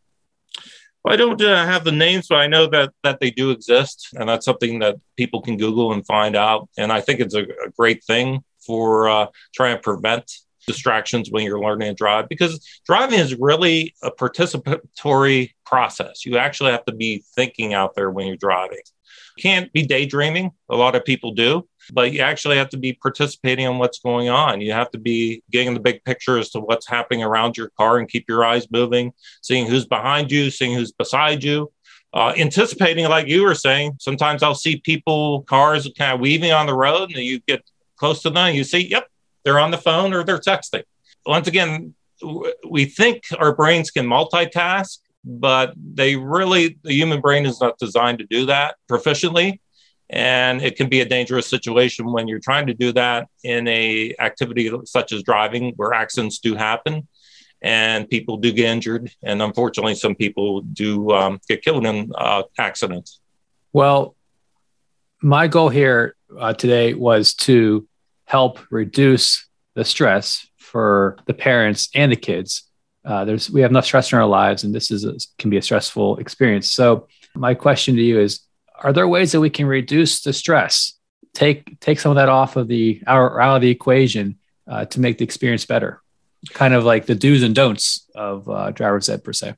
Well, 1.05 1.13
I 1.13 1.17
don't 1.17 1.39
uh, 1.39 1.67
have 1.67 1.83
the 1.83 1.91
names, 1.91 2.29
but 2.29 2.37
I 2.37 2.47
know 2.47 2.65
that 2.65 2.91
that 3.03 3.19
they 3.19 3.29
do 3.29 3.51
exist, 3.51 4.07
and 4.15 4.27
that's 4.27 4.43
something 4.43 4.79
that 4.79 4.95
people 5.17 5.39
can 5.39 5.55
Google 5.55 5.93
and 5.93 6.03
find 6.03 6.35
out. 6.35 6.67
And 6.79 6.91
I 6.91 6.99
think 6.99 7.19
it's 7.19 7.35
a, 7.35 7.43
a 7.43 7.69
great 7.77 8.03
thing 8.03 8.43
for 8.65 9.07
uh, 9.07 9.27
trying 9.53 9.75
to 9.75 9.81
prevent 9.83 10.31
distractions 10.65 11.29
when 11.29 11.43
you're 11.43 11.61
learning 11.61 11.89
to 11.89 11.93
drive 11.93 12.27
because 12.27 12.59
driving 12.87 13.19
is 13.19 13.35
really 13.35 13.93
a 14.01 14.09
participatory 14.09 15.51
process. 15.63 16.25
You 16.25 16.39
actually 16.39 16.71
have 16.71 16.85
to 16.85 16.95
be 16.95 17.23
thinking 17.35 17.75
out 17.75 17.93
there 17.93 18.09
when 18.09 18.25
you're 18.25 18.35
driving. 18.35 18.79
Can't 19.39 19.71
be 19.73 19.85
daydreaming. 19.85 20.51
A 20.69 20.75
lot 20.75 20.95
of 20.95 21.05
people 21.05 21.31
do 21.31 21.67
but 21.91 22.11
you 22.11 22.21
actually 22.21 22.57
have 22.57 22.69
to 22.69 22.77
be 22.77 22.93
participating 22.93 23.65
in 23.65 23.77
what's 23.77 23.99
going 23.99 24.29
on. 24.29 24.61
You 24.61 24.71
have 24.71 24.91
to 24.91 24.97
be 24.97 25.43
getting 25.51 25.73
the 25.73 25.79
big 25.79 26.03
picture 26.03 26.37
as 26.37 26.49
to 26.51 26.59
what's 26.59 26.87
happening 26.87 27.23
around 27.23 27.57
your 27.57 27.69
car 27.77 27.97
and 27.97 28.09
keep 28.09 28.27
your 28.27 28.43
eyes 28.43 28.69
moving, 28.71 29.13
seeing 29.41 29.67
who's 29.67 29.85
behind 29.85 30.31
you, 30.31 30.49
seeing 30.49 30.73
who's 30.73 30.91
beside 30.91 31.43
you. 31.43 31.71
Uh, 32.13 32.33
anticipating, 32.37 33.05
like 33.09 33.27
you 33.27 33.43
were 33.43 33.55
saying, 33.55 33.97
sometimes 33.99 34.41
I'll 34.41 34.55
see 34.55 34.77
people, 34.77 35.41
cars 35.43 35.89
kind 35.97 36.13
of 36.13 36.21
weaving 36.21 36.51
on 36.51 36.65
the 36.65 36.73
road, 36.73 37.11
and 37.13 37.23
you 37.23 37.39
get 37.41 37.61
close 37.97 38.21
to 38.21 38.29
them, 38.29 38.47
and 38.47 38.55
you 38.55 38.63
see, 38.63 38.87
yep, 38.87 39.09
they're 39.43 39.59
on 39.59 39.71
the 39.71 39.77
phone 39.77 40.13
or 40.13 40.23
they're 40.23 40.39
texting. 40.39 40.83
Once 41.25 41.47
again, 41.47 41.93
we 42.67 42.85
think 42.85 43.23
our 43.37 43.53
brains 43.53 43.91
can 43.91 44.07
multitask, 44.07 44.99
but 45.25 45.73
they 45.75 46.15
really, 46.15 46.77
the 46.83 46.93
human 46.93 47.19
brain 47.19 47.45
is 47.45 47.59
not 47.59 47.77
designed 47.79 48.19
to 48.19 48.25
do 48.25 48.45
that 48.45 48.75
proficiently. 48.89 49.59
And 50.09 50.61
it 50.61 50.75
can 50.75 50.87
be 50.87 51.01
a 51.01 51.05
dangerous 51.05 51.47
situation 51.47 52.11
when 52.11 52.27
you're 52.27 52.39
trying 52.39 52.67
to 52.67 52.75
do 52.75 52.91
that 52.93 53.27
in 53.43 53.67
a 53.67 54.13
activity 54.19 54.71
such 54.85 55.11
as 55.11 55.23
driving 55.23 55.73
where 55.77 55.93
accidents 55.93 56.37
do 56.37 56.53
happen 56.53 57.07
and 57.63 58.07
people 58.07 58.37
do 58.37 58.51
get 58.51 58.65
injured. 58.65 59.11
And 59.23 59.41
unfortunately 59.41 59.95
some 59.95 60.13
people 60.13 60.61
do 60.61 61.09
um, 61.11 61.39
get 61.49 61.63
killed 61.63 61.87
in 61.87 62.11
uh, 62.15 62.43
accidents. 62.59 63.19
Well 63.73 64.15
my 65.21 65.47
goal 65.47 65.69
here 65.69 66.15
uh, 66.37 66.53
today 66.53 66.93
was 66.93 67.33
to 67.33 67.87
help 68.25 68.59
reduce 68.69 69.47
the 69.73 69.83
stress 69.83 70.47
for 70.57 71.17
the 71.25 71.33
parents 71.33 71.89
and 71.95 72.11
the 72.11 72.15
kids 72.15 72.69
uh, 73.05 73.23
there's 73.25 73.49
we 73.49 73.61
have 73.61 73.71
enough 73.71 73.85
stress 73.85 74.11
in 74.11 74.17
our 74.17 74.25
lives 74.25 74.63
and 74.63 74.73
this 74.73 74.91
is 74.91 75.05
a, 75.05 75.15
can 75.37 75.49
be 75.49 75.57
a 75.57 75.61
stressful 75.61 76.17
experience 76.17 76.71
so 76.71 77.07
my 77.35 77.53
question 77.53 77.95
to 77.95 78.01
you 78.01 78.19
is 78.19 78.41
are 78.79 78.93
there 78.93 79.07
ways 79.07 79.31
that 79.31 79.39
we 79.39 79.49
can 79.49 79.65
reduce 79.65 80.21
the 80.21 80.33
stress, 80.33 80.93
take 81.33 81.79
take 81.79 81.99
some 81.99 82.11
of 82.11 82.15
that 82.15 82.29
off 82.29 82.55
of 82.55 82.67
the 82.67 83.01
our 83.07 83.39
out 83.39 83.57
of 83.57 83.61
the 83.61 83.69
equation 83.69 84.37
uh, 84.67 84.85
to 84.85 84.99
make 84.99 85.17
the 85.17 85.23
experience 85.23 85.65
better? 85.65 86.01
Kind 86.51 86.73
of 86.73 86.83
like 86.83 87.05
the 87.05 87.15
do's 87.15 87.43
and 87.43 87.55
don'ts 87.55 88.07
of 88.15 88.49
uh, 88.49 88.71
driver's 88.71 89.09
ed 89.09 89.23
per 89.23 89.33
se. 89.33 89.55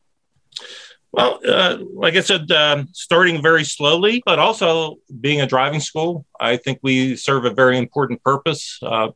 Well, 1.12 1.40
uh, 1.48 1.78
like 1.94 2.16
I 2.16 2.22
said, 2.22 2.52
um, 2.52 2.90
starting 2.92 3.42
very 3.42 3.64
slowly, 3.64 4.22
but 4.26 4.40
also 4.40 4.98
being 5.20 5.42
a 5.42 5.48
driving 5.48 5.80
school, 5.80 6.26
I 6.40 6.58
think 6.58 6.80
we 6.84 7.16
serve 7.16 7.46
a 7.46 7.50
very 7.50 7.78
important 7.78 8.22
purpose, 8.24 8.78
uh, 8.84 9.10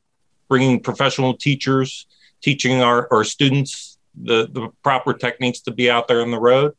bringing 0.48 0.80
professional 0.80 1.36
teachers, 1.36 2.08
teaching 2.42 2.82
our, 2.82 3.08
our 3.12 3.24
students 3.24 3.90
the, 4.20 4.48
the 4.51 4.70
proper 4.84 5.13
techniques 5.13 5.62
to 5.62 5.72
be 5.72 5.89
out 5.89 6.08
there 6.08 6.22
on 6.22 6.32
the 6.32 6.39
road. 6.39 6.74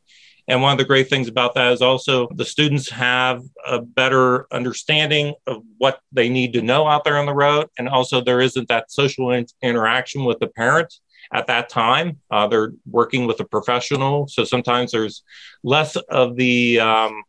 And 0.49 0.61
one 0.61 0.73
of 0.73 0.79
the 0.79 0.85
great 0.85 1.09
things 1.09 1.29
about 1.29 1.55
that 1.55 1.73
is 1.73 1.83
also 1.83 2.29
the 2.35 2.45
students 2.45 2.91
have 2.91 3.43
a 3.65 3.81
better 3.81 4.53
understanding 4.53 5.35
of 5.47 5.63
what 5.79 6.01
they 6.11 6.29
need 6.29 6.53
to 6.55 6.63
know 6.63 6.87
out 6.89 7.05
there 7.05 7.17
on 7.17 7.27
the 7.27 7.35
road. 7.35 7.69
And 7.79 7.89
also, 7.89 8.21
there 8.21 8.41
isn't 8.41 8.69
that 8.69 8.91
social 8.91 9.31
in- 9.31 9.47
interaction 9.63 10.25
with 10.25 10.41
the 10.41 10.49
parent 10.49 10.93
at 11.33 11.47
that 11.47 11.69
time. 11.69 12.19
Uh, 12.31 12.49
they're 12.49 12.73
working 12.91 13.27
with 13.27 13.39
a 13.41 13.45
professional. 13.45 14.27
So 14.27 14.45
sometimes 14.45 14.91
there's 14.91 15.23
less 15.63 15.95
of 15.97 16.35
the 16.37 16.81
um, 16.81 17.23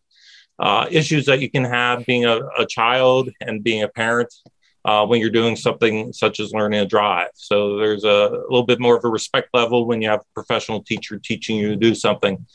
uh, 0.59 0.87
issues 0.89 1.25
that 1.27 1.39
you 1.39 1.49
can 1.49 1.65
have 1.65 2.05
being 2.05 2.25
a, 2.25 2.39
a 2.57 2.65
child 2.65 3.29
and 3.41 3.63
being 3.63 3.83
a 3.83 3.87
parent 3.87 4.33
uh, 4.85 5.05
when 5.05 5.21
you're 5.21 5.29
doing 5.29 5.55
something 5.55 6.11
such 6.13 6.39
as 6.39 6.51
learning 6.51 6.81
to 6.81 6.87
drive. 6.87 7.29
So 7.35 7.77
there's 7.77 8.03
a, 8.03 8.07
a, 8.07 8.43
little 8.49 8.65
bit 8.65 8.79
more 8.79 8.97
of 8.97 9.05
a 9.05 9.09
respect 9.09 9.49
level 9.53 9.85
when 9.85 10.01
you 10.01 10.09
have 10.09 10.21
a 10.21 10.33
professional 10.33 10.83
teacher 10.83 11.17
teaching 11.17 11.55
you 11.55 11.69
to 11.69 11.75
do 11.75 11.95
something 11.95 12.45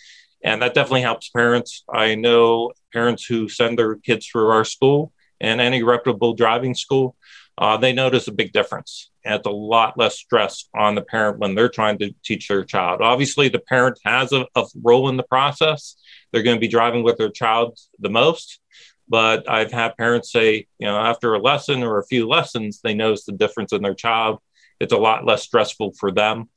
and 0.43 0.63
that 0.63 0.75
definitely 0.75 1.03
helps 1.03 1.31
parents. 1.31 1.85
I 1.93 2.15
know 2.15 2.73
parents 2.93 3.25
who 3.25 3.49
send 3.49 3.79
their 3.79 3.97
kids 3.97 4.27
through 4.27 4.49
our 4.49 4.65
school 4.65 5.13
and 5.41 5.61
any 5.61 5.83
reputable 5.83 6.35
driving 6.35 6.75
school, 6.75 7.17
uh, 7.57 7.77
they 7.77 7.93
notice 7.93 8.29
a 8.29 8.33
big 8.33 8.53
difference. 8.53 9.11
And 9.25 9.35
it's 9.35 9.47
a 9.47 9.51
lot 9.51 9.99
less 9.99 10.17
stress 10.17 10.69
on 10.75 10.95
the 10.95 11.03
parent 11.03 11.39
when 11.39 11.55
they're 11.55 11.69
trying 11.69 11.99
to 11.99 12.15
teach 12.25 12.49
their 12.49 12.65
child. 12.65 13.03
Obviously, 13.03 13.49
the 13.49 13.59
parent 13.59 13.99
has 14.05 14.33
a, 14.33 14.47
a 14.55 14.65
role 14.83 15.09
in 15.09 15.17
the 15.17 15.25
process. 15.25 15.97
They're 16.33 16.45
going 16.45 16.57
to 16.57 16.61
be 16.61 16.69
driving 16.69 17.03
with 17.03 17.19
their 17.19 17.31
child 17.31 17.79
the 17.99 18.11
most. 18.11 18.61
But 19.09 19.49
I've 19.49 19.73
had 19.73 19.97
parents 19.97 20.31
say, 20.31 20.67
you 20.79 20.87
know, 20.87 20.97
after 20.99 21.35
a 21.35 21.39
lesson 21.39 21.83
or 21.83 21.99
a 21.99 22.07
few 22.07 22.29
lessons, 22.29 22.81
they 22.83 22.95
notice 22.95 23.25
the 23.25 23.33
difference 23.33 23.73
in 23.73 23.83
their 23.83 23.95
child. 23.95 24.39
It's 24.81 24.93
a 24.93 24.99
lot 24.99 25.25
less 25.25 25.43
stressful 25.43 25.95
for 25.99 26.11
them 26.13 26.49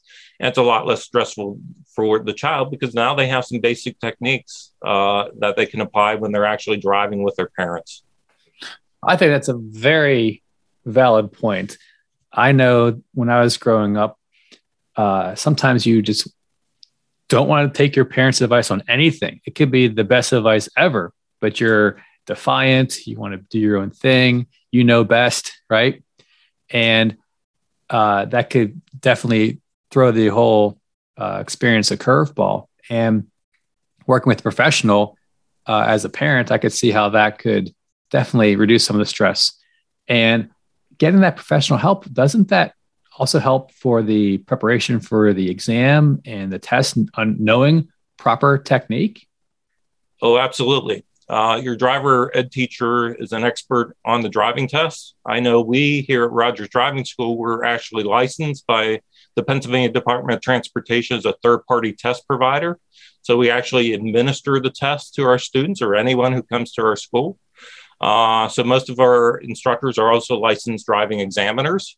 and 0.42 0.48
it's 0.48 0.58
a 0.58 0.64
lot 0.64 0.88
less 0.88 1.04
stressful 1.04 1.60
for 1.96 2.18
the 2.18 2.34
child 2.34 2.72
because 2.72 2.96
now 2.96 3.14
they 3.14 3.28
have 3.28 3.46
some 3.46 3.60
basic 3.60 4.00
techniques 4.00 4.72
uh, 4.84 5.26
that 5.38 5.56
they 5.56 5.68
can 5.68 5.82
apply 5.82 6.16
when 6.16 6.32
they're 6.32 6.46
actually 6.46 6.78
driving 6.78 7.22
with 7.22 7.36
their 7.36 7.50
parents. 7.56 8.04
I 9.04 9.18
think 9.18 9.32
that's 9.32 9.50
a 9.50 9.58
very 9.58 10.42
valid 10.84 11.32
point. 11.32 11.78
I 12.34 12.54
know 12.54 13.02
when 13.14 13.30
I 13.30 13.42
was 13.42 13.58
growing 13.58 13.98
up, 13.98 14.18
uh, 14.96 15.36
sometimes 15.36 15.86
you 15.86 16.02
just 16.02 16.28
don't 17.30 17.48
want 17.48 17.72
to 17.72 17.78
take 17.78 17.96
your 17.96 18.06
parents' 18.06 18.42
advice 18.42 18.72
on 18.72 18.82
anything. 18.88 19.42
It 19.46 19.54
could 19.54 19.70
be 19.70 19.88
the 19.88 20.04
best 20.04 20.34
advice 20.34 20.68
ever, 20.76 21.14
but 21.40 21.60
you're 21.60 21.98
defiant. 22.26 23.08
You 23.08 23.18
want 23.18 23.34
to 23.34 23.38
do 23.50 23.60
your 23.60 23.78
own 23.78 23.92
thing. 23.92 24.48
You 24.72 24.84
know 24.84 25.04
best, 25.04 25.52
right? 25.70 26.04
And 26.70 27.18
uh, 27.90 28.26
that 28.26 28.50
could 28.50 28.82
definitely 29.00 29.62
throw 29.92 30.12
the 30.12 30.28
whole 30.28 30.80
uh, 31.18 31.40
experience 31.42 31.92
a 31.92 31.98
curveball. 31.98 32.68
And 32.90 33.28
working 34.08 34.30
with 34.30 34.40
a 34.40 34.44
professional 34.44 35.18
uh, 35.68 35.86
as 35.88 36.06
a 36.06 36.10
parent, 36.10 36.52
I 36.52 36.58
could 36.58 36.74
see 36.74 36.92
how 36.92 37.10
that 37.10 37.40
could 37.40 37.74
definitely 38.10 38.56
reduce 38.56 38.86
some 38.86 38.96
of 38.96 39.00
the 39.00 39.06
stress. 39.06 39.54
And 40.08 40.50
getting 40.98 41.22
that 41.22 41.36
professional 41.36 41.80
help, 41.80 42.12
doesn't 42.12 42.50
that 42.50 42.74
also 43.18 43.40
help 43.40 43.72
for 43.74 44.02
the 44.02 44.38
preparation 44.40 45.00
for 45.00 45.34
the 45.34 45.50
exam 45.50 46.22
and 46.26 46.52
the 46.52 46.60
test, 46.60 46.98
knowing 47.18 47.90
proper 48.18 48.58
technique? 48.58 49.28
Oh, 50.22 50.38
absolutely. 50.38 51.04
Uh, 51.32 51.56
your 51.56 51.78
driver 51.78 52.30
ed 52.36 52.52
teacher 52.52 53.16
is 53.16 53.32
an 53.32 53.46
expert 53.46 53.96
on 54.04 54.20
the 54.20 54.28
driving 54.28 54.68
test. 54.68 55.16
I 55.26 55.40
know 55.40 55.62
we 55.62 56.02
here 56.02 56.26
at 56.26 56.32
Rogers 56.32 56.68
Driving 56.68 57.06
School, 57.06 57.38
we're 57.38 57.64
actually 57.64 58.04
licensed 58.04 58.68
by 58.68 59.00
the 59.38 59.44
Pennsylvania 59.44 59.88
Department 59.88 60.36
of 60.36 60.42
Transportation 60.42 61.16
as 61.16 61.24
a 61.24 61.34
third 61.42 61.66
party 61.66 61.94
test 61.94 62.28
provider. 62.28 62.78
So 63.22 63.38
we 63.38 63.50
actually 63.50 63.94
administer 63.94 64.60
the 64.60 64.72
test 64.72 65.16
to 65.16 65.24
our 65.24 65.40
students 65.40 65.82
or 65.82 65.96
anyone 65.96 66.34
who 66.34 66.44
comes 66.44 66.74
to 66.74 66.82
our 66.84 66.98
school. 66.98 67.40
Uh, 68.02 68.50
so 68.50 68.66
most 68.66 68.90
of 68.90 69.00
our 69.00 69.38
instructors 69.38 69.98
are 69.98 70.12
also 70.12 70.38
licensed 70.38 70.86
driving 70.86 71.22
examiners. 71.22 71.98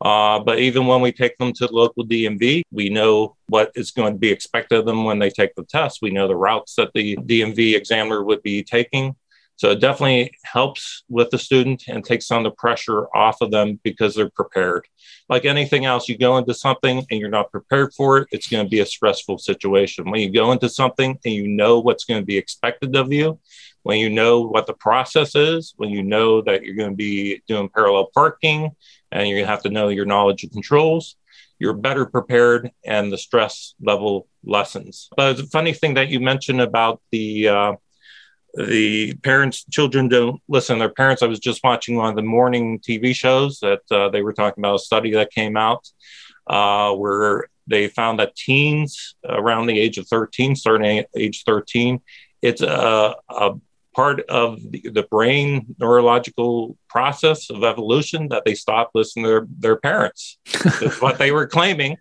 Uh, 0.00 0.40
but 0.40 0.58
even 0.58 0.86
when 0.86 1.00
we 1.00 1.12
take 1.12 1.36
them 1.38 1.52
to 1.52 1.66
the 1.66 1.72
local 1.72 2.06
DMV, 2.06 2.62
we 2.72 2.88
know 2.88 3.36
what 3.48 3.70
is 3.74 3.90
going 3.90 4.14
to 4.14 4.18
be 4.18 4.30
expected 4.30 4.78
of 4.78 4.86
them 4.86 5.04
when 5.04 5.18
they 5.18 5.30
take 5.30 5.54
the 5.54 5.64
test. 5.64 5.98
We 6.00 6.10
know 6.10 6.26
the 6.26 6.36
routes 6.36 6.74
that 6.76 6.92
the 6.94 7.16
DMV 7.16 7.76
examiner 7.76 8.22
would 8.24 8.42
be 8.42 8.62
taking. 8.62 9.14
So 9.56 9.72
it 9.72 9.80
definitely 9.80 10.32
helps 10.42 11.04
with 11.10 11.28
the 11.28 11.38
student 11.38 11.84
and 11.86 12.02
takes 12.02 12.26
some 12.26 12.38
of 12.38 12.44
the 12.44 12.56
pressure 12.56 13.14
off 13.14 13.42
of 13.42 13.50
them 13.50 13.78
because 13.84 14.14
they're 14.14 14.30
prepared. 14.30 14.86
Like 15.28 15.44
anything 15.44 15.84
else, 15.84 16.08
you 16.08 16.16
go 16.16 16.38
into 16.38 16.54
something 16.54 17.04
and 17.10 17.20
you're 17.20 17.28
not 17.28 17.50
prepared 17.50 17.92
for 17.92 18.16
it, 18.16 18.28
it's 18.32 18.48
going 18.48 18.64
to 18.64 18.70
be 18.70 18.80
a 18.80 18.86
stressful 18.86 19.36
situation. 19.36 20.10
When 20.10 20.22
you 20.22 20.32
go 20.32 20.52
into 20.52 20.70
something 20.70 21.18
and 21.26 21.34
you 21.34 21.46
know 21.46 21.78
what's 21.78 22.04
going 22.04 22.22
to 22.22 22.26
be 22.26 22.38
expected 22.38 22.96
of 22.96 23.12
you, 23.12 23.38
when 23.82 23.98
you 23.98 24.10
know 24.10 24.42
what 24.42 24.66
the 24.66 24.74
process 24.74 25.34
is, 25.34 25.74
when 25.76 25.90
you 25.90 26.02
know 26.02 26.42
that 26.42 26.62
you're 26.62 26.74
going 26.74 26.90
to 26.90 26.96
be 26.96 27.42
doing 27.48 27.68
parallel 27.68 28.10
parking 28.14 28.70
and 29.10 29.28
you 29.28 29.44
have 29.44 29.62
to 29.62 29.70
know 29.70 29.88
your 29.88 30.04
knowledge 30.04 30.44
of 30.44 30.50
controls, 30.50 31.16
you're 31.58 31.74
better 31.74 32.06
prepared 32.06 32.70
and 32.84 33.12
the 33.12 33.18
stress 33.18 33.74
level 33.80 34.28
lessens. 34.44 35.08
But 35.16 35.36
the 35.36 35.44
funny 35.44 35.72
thing 35.72 35.94
that 35.94 36.08
you 36.08 36.20
mentioned 36.20 36.60
about 36.60 37.00
the 37.10 37.48
uh, 37.48 37.72
the 38.54 39.14
parents, 39.22 39.64
children 39.70 40.08
don't 40.08 40.42
listen 40.48 40.76
to 40.76 40.80
their 40.80 40.88
parents. 40.92 41.22
I 41.22 41.26
was 41.26 41.38
just 41.38 41.62
watching 41.62 41.96
one 41.96 42.10
of 42.10 42.16
the 42.16 42.22
morning 42.22 42.80
TV 42.80 43.14
shows 43.14 43.60
that 43.60 43.82
uh, 43.90 44.08
they 44.08 44.22
were 44.22 44.32
talking 44.32 44.60
about 44.60 44.74
a 44.74 44.80
study 44.80 45.12
that 45.12 45.30
came 45.30 45.56
out 45.56 45.88
uh, 46.48 46.92
where 46.94 47.48
they 47.68 47.86
found 47.88 48.18
that 48.18 48.34
teens 48.34 49.14
around 49.24 49.66
the 49.66 49.78
age 49.78 49.98
of 49.98 50.08
13, 50.08 50.56
starting 50.56 51.04
age 51.14 51.44
13, 51.44 52.00
it's 52.42 52.62
a, 52.62 53.14
a 53.28 53.52
part 53.94 54.20
of 54.28 54.60
the, 54.70 54.82
the, 54.92 55.02
brain 55.10 55.74
neurological 55.78 56.76
process 56.88 57.50
of 57.50 57.64
evolution 57.64 58.28
that 58.28 58.44
they 58.44 58.54
stop 58.54 58.90
listening 58.94 59.24
to 59.24 59.28
their, 59.28 59.46
their 59.58 59.76
parents. 59.76 60.38
That's 60.62 61.00
what 61.00 61.18
they 61.18 61.32
were 61.32 61.46
claiming. 61.46 61.96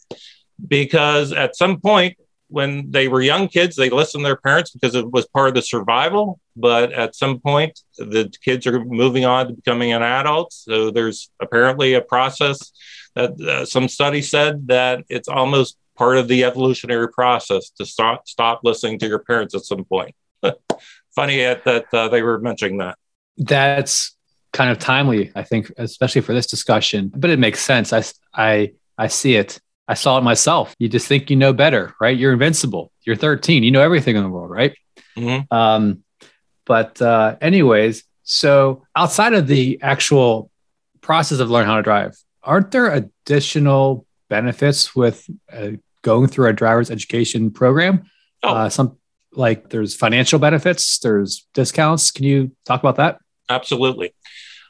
Because 0.67 1.31
at 1.31 1.55
some 1.55 1.79
point, 1.79 2.17
when 2.49 2.89
they 2.91 3.07
were 3.07 3.21
young 3.21 3.47
kids, 3.47 3.75
they 3.75 3.89
listened 3.89 4.21
to 4.21 4.27
their 4.27 4.35
parents 4.35 4.71
because 4.71 4.95
it 4.95 5.09
was 5.11 5.27
part 5.27 5.49
of 5.49 5.53
the 5.53 5.61
survival. 5.61 6.39
But 6.55 6.91
at 6.91 7.15
some 7.15 7.39
point, 7.39 7.79
the 7.97 8.33
kids 8.43 8.67
are 8.67 8.83
moving 8.83 9.23
on 9.23 9.47
to 9.47 9.53
becoming 9.53 9.93
an 9.93 10.01
adult. 10.01 10.51
So 10.51 10.91
there's 10.91 11.29
apparently 11.39 11.93
a 11.93 12.01
process 12.01 12.71
that 13.15 13.39
uh, 13.39 13.65
some 13.65 13.87
studies 13.87 14.29
said 14.29 14.67
that 14.67 15.03
it's 15.09 15.27
almost 15.27 15.77
part 15.95 16.17
of 16.17 16.27
the 16.27 16.43
evolutionary 16.43 17.09
process 17.09 17.69
to 17.71 17.85
stop 17.85 18.27
stop 18.27 18.61
listening 18.63 18.97
to 18.99 19.07
your 19.07 19.19
parents 19.19 19.53
at 19.53 19.65
some 19.65 19.85
point. 19.85 20.15
Funny 21.19 21.37
that 21.37 21.85
uh, 21.93 22.07
they 22.07 22.21
were 22.21 22.39
mentioning 22.39 22.77
that. 22.77 22.97
That's 23.37 24.15
kind 24.53 24.71
of 24.71 24.79
timely, 24.79 25.31
I 25.35 25.43
think, 25.43 25.71
especially 25.77 26.21
for 26.21 26.33
this 26.33 26.47
discussion. 26.47 27.11
But 27.15 27.29
it 27.29 27.39
makes 27.39 27.59
sense. 27.59 27.91
I 27.91 28.03
I 28.33 28.73
I 28.97 29.07
see 29.07 29.35
it 29.35 29.59
I 29.89 29.95
saw 29.95 30.19
it 30.19 30.21
myself. 30.21 30.75
You 30.77 30.87
just 30.87 31.07
think 31.07 31.31
you 31.31 31.35
know 31.35 31.51
better, 31.51 31.95
right? 31.99 32.15
You're 32.15 32.33
invincible. 32.33 32.91
You're 33.01 33.15
13. 33.15 33.63
You 33.63 33.71
know 33.71 33.81
everything 33.81 34.15
in 34.15 34.21
the 34.21 34.29
world, 34.29 34.51
right? 34.51 34.77
Mm-hmm. 35.17 35.51
Um, 35.53 36.03
but 36.65 37.01
uh, 37.01 37.37
anyways, 37.41 38.03
so 38.21 38.85
outside 38.95 39.33
of 39.33 39.47
the 39.47 39.79
actual 39.81 40.51
process 41.01 41.39
of 41.39 41.49
learning 41.49 41.69
how 41.69 41.77
to 41.77 41.81
drive, 41.81 42.15
aren't 42.43 42.69
there 42.69 42.93
additional 42.93 44.05
benefits 44.29 44.95
with 44.95 45.27
uh, 45.51 45.71
going 46.03 46.27
through 46.27 46.49
a 46.49 46.53
driver's 46.53 46.91
education 46.91 47.49
program? 47.49 48.03
Oh. 48.43 48.53
Uh, 48.53 48.69
some 48.69 48.95
like 49.33 49.69
there's 49.69 49.95
financial 49.95 50.39
benefits, 50.39 50.99
there's 50.99 51.47
discounts. 51.53 52.11
Can 52.11 52.25
you 52.25 52.51
talk 52.65 52.81
about 52.81 52.97
that? 52.97 53.19
Absolutely. 53.49 54.13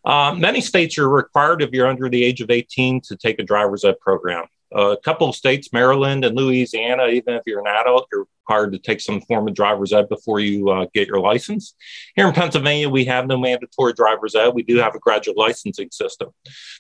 Uh, 0.05 0.33
many 0.37 0.61
states 0.61 0.97
are 0.97 1.09
required 1.09 1.61
if 1.61 1.71
you're 1.71 1.87
under 1.87 2.09
the 2.09 2.23
age 2.23 2.41
of 2.41 2.49
18 2.49 3.01
to 3.01 3.17
take 3.17 3.39
a 3.39 3.43
driver's 3.43 3.83
ed 3.83 3.99
program 3.99 4.45
a 4.71 4.97
couple 5.03 5.29
of 5.29 5.35
states, 5.35 5.73
Maryland 5.73 6.23
and 6.25 6.35
Louisiana, 6.35 7.07
even 7.07 7.33
if 7.33 7.43
you're 7.45 7.59
an 7.59 7.67
adult, 7.67 8.07
you're 8.11 8.27
required 8.49 8.71
to 8.71 8.79
take 8.79 8.99
some 8.99 9.21
form 9.21 9.47
of 9.47 9.53
driver's 9.53 9.93
ed 9.93 10.09
before 10.09 10.39
you 10.39 10.69
uh, 10.69 10.85
get 10.93 11.07
your 11.07 11.19
license. 11.19 11.75
Here 12.15 12.27
in 12.27 12.33
Pennsylvania, 12.33 12.89
we 12.89 13.05
have 13.05 13.27
no 13.27 13.37
mandatory 13.37 13.93
driver's 13.93 14.35
ed. 14.35 14.49
We 14.49 14.63
do 14.63 14.77
have 14.77 14.95
a 14.95 14.99
graduate 14.99 15.37
licensing 15.37 15.89
system. 15.91 16.29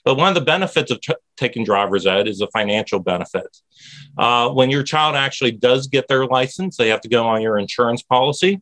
But 0.03 0.17
one 0.17 0.29
of 0.29 0.35
the 0.35 0.41
benefits 0.41 0.91
of 0.91 1.01
t- 1.01 1.15
taking 1.37 1.63
driver's 1.63 2.05
ed 2.05 2.27
is 2.27 2.41
a 2.41 2.47
financial 2.47 2.99
benefit. 2.99 3.57
Uh, 4.17 4.49
when 4.49 4.69
your 4.69 4.83
child 4.83 5.15
actually 5.15 5.51
does 5.51 5.87
get 5.87 6.07
their 6.07 6.25
license, 6.25 6.77
they 6.77 6.89
have 6.89 7.01
to 7.01 7.09
go 7.09 7.27
on 7.27 7.41
your 7.41 7.57
insurance 7.57 8.01
policy. 8.01 8.61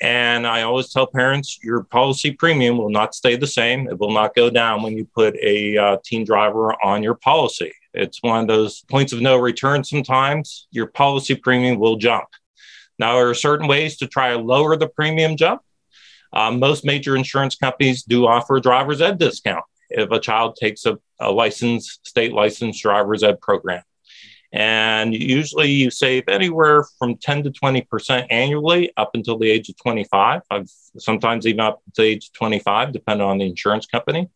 And 0.00 0.46
I 0.46 0.62
always 0.62 0.90
tell 0.90 1.06
parents 1.06 1.58
your 1.62 1.84
policy 1.84 2.30
premium 2.30 2.78
will 2.78 2.90
not 2.90 3.14
stay 3.14 3.36
the 3.36 3.46
same. 3.46 3.86
It 3.88 3.98
will 3.98 4.12
not 4.12 4.34
go 4.34 4.48
down 4.48 4.82
when 4.82 4.96
you 4.96 5.04
put 5.04 5.36
a 5.36 5.76
uh, 5.76 5.96
teen 6.02 6.24
driver 6.24 6.72
on 6.82 7.02
your 7.02 7.14
policy. 7.14 7.72
It's 7.92 8.22
one 8.22 8.40
of 8.40 8.48
those 8.48 8.82
points 8.82 9.12
of 9.12 9.20
no 9.20 9.36
return 9.36 9.84
sometimes. 9.84 10.68
Your 10.70 10.86
policy 10.86 11.34
premium 11.34 11.78
will 11.78 11.96
jump. 11.96 12.28
Now, 12.98 13.14
there 13.14 13.28
are 13.28 13.34
certain 13.34 13.66
ways 13.66 13.98
to 13.98 14.06
try 14.06 14.32
to 14.32 14.38
lower 14.38 14.76
the 14.76 14.88
premium 14.88 15.36
jump. 15.36 15.62
Um, 16.32 16.60
most 16.60 16.84
major 16.84 17.16
insurance 17.16 17.56
companies 17.56 18.02
do 18.02 18.26
offer 18.26 18.56
a 18.56 18.60
driver's 18.60 19.00
ed 19.02 19.18
discount 19.18 19.64
if 19.90 20.10
a 20.10 20.20
child 20.20 20.56
takes 20.56 20.86
a, 20.86 20.98
a 21.18 21.50
state 21.50 22.32
licensed 22.32 22.82
driver's 22.82 23.22
ed 23.22 23.40
program. 23.40 23.82
And 24.52 25.14
usually 25.14 25.70
you 25.70 25.90
save 25.90 26.28
anywhere 26.28 26.84
from 26.98 27.16
10 27.16 27.44
to 27.44 27.50
20% 27.50 28.26
annually 28.30 28.92
up 28.96 29.10
until 29.14 29.38
the 29.38 29.48
age 29.48 29.68
of 29.68 29.76
25. 29.76 30.42
I've 30.50 30.68
sometimes 30.98 31.46
even 31.46 31.60
up 31.60 31.82
to 31.94 32.02
age 32.02 32.32
25, 32.32 32.92
depending 32.92 33.26
on 33.26 33.38
the 33.38 33.46
insurance 33.46 33.86
company. 33.86 34.28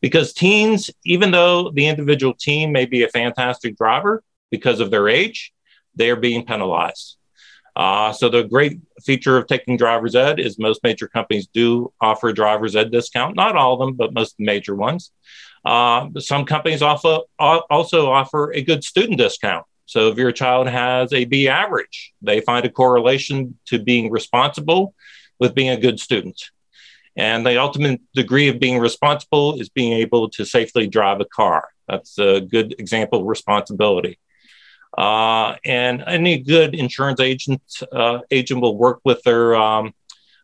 Because 0.00 0.32
teens, 0.32 0.90
even 1.04 1.30
though 1.30 1.70
the 1.70 1.86
individual 1.86 2.32
teen 2.32 2.72
may 2.72 2.86
be 2.86 3.02
a 3.02 3.08
fantastic 3.08 3.76
driver 3.76 4.22
because 4.50 4.80
of 4.80 4.90
their 4.90 5.08
age, 5.08 5.52
they 5.94 6.08
are 6.10 6.16
being 6.16 6.46
penalized. 6.46 7.16
Uh, 7.76 8.12
so 8.12 8.28
the 8.28 8.42
great 8.42 8.80
feature 9.04 9.36
of 9.36 9.46
taking 9.46 9.76
driver's 9.76 10.16
ed 10.16 10.40
is 10.40 10.58
most 10.58 10.82
major 10.82 11.06
companies 11.06 11.48
do 11.52 11.92
offer 12.00 12.28
a 12.28 12.34
driver's 12.34 12.74
ed 12.74 12.90
discount. 12.90 13.36
Not 13.36 13.56
all 13.56 13.74
of 13.74 13.80
them, 13.80 13.94
but 13.94 14.14
most 14.14 14.36
major 14.38 14.74
ones. 14.74 15.12
Uh, 15.64 16.08
some 16.18 16.44
companies 16.44 16.82
also 16.82 17.24
also 17.38 18.10
offer 18.10 18.52
a 18.52 18.62
good 18.62 18.82
student 18.82 19.18
discount. 19.18 19.66
So 19.86 20.08
if 20.08 20.16
your 20.16 20.32
child 20.32 20.68
has 20.68 21.12
a 21.12 21.24
B 21.24 21.48
average, 21.48 22.12
they 22.22 22.40
find 22.40 22.64
a 22.64 22.70
correlation 22.70 23.58
to 23.66 23.78
being 23.78 24.10
responsible 24.10 24.94
with 25.38 25.54
being 25.54 25.70
a 25.70 25.76
good 25.76 25.98
student. 25.98 26.40
And 27.16 27.44
the 27.44 27.60
ultimate 27.60 28.00
degree 28.14 28.48
of 28.48 28.60
being 28.60 28.78
responsible 28.78 29.60
is 29.60 29.68
being 29.68 29.92
able 29.94 30.30
to 30.30 30.44
safely 30.44 30.86
drive 30.86 31.20
a 31.20 31.24
car. 31.24 31.68
That's 31.88 32.18
a 32.18 32.40
good 32.40 32.76
example 32.78 33.20
of 33.20 33.26
responsibility. 33.26 34.18
Uh, 34.96 35.56
and 35.64 36.02
any 36.06 36.38
good 36.38 36.74
insurance 36.74 37.20
agent 37.20 37.62
uh, 37.92 38.20
agent 38.30 38.60
will 38.60 38.76
work 38.76 39.00
with 39.04 39.22
their 39.22 39.56
um, 39.56 39.92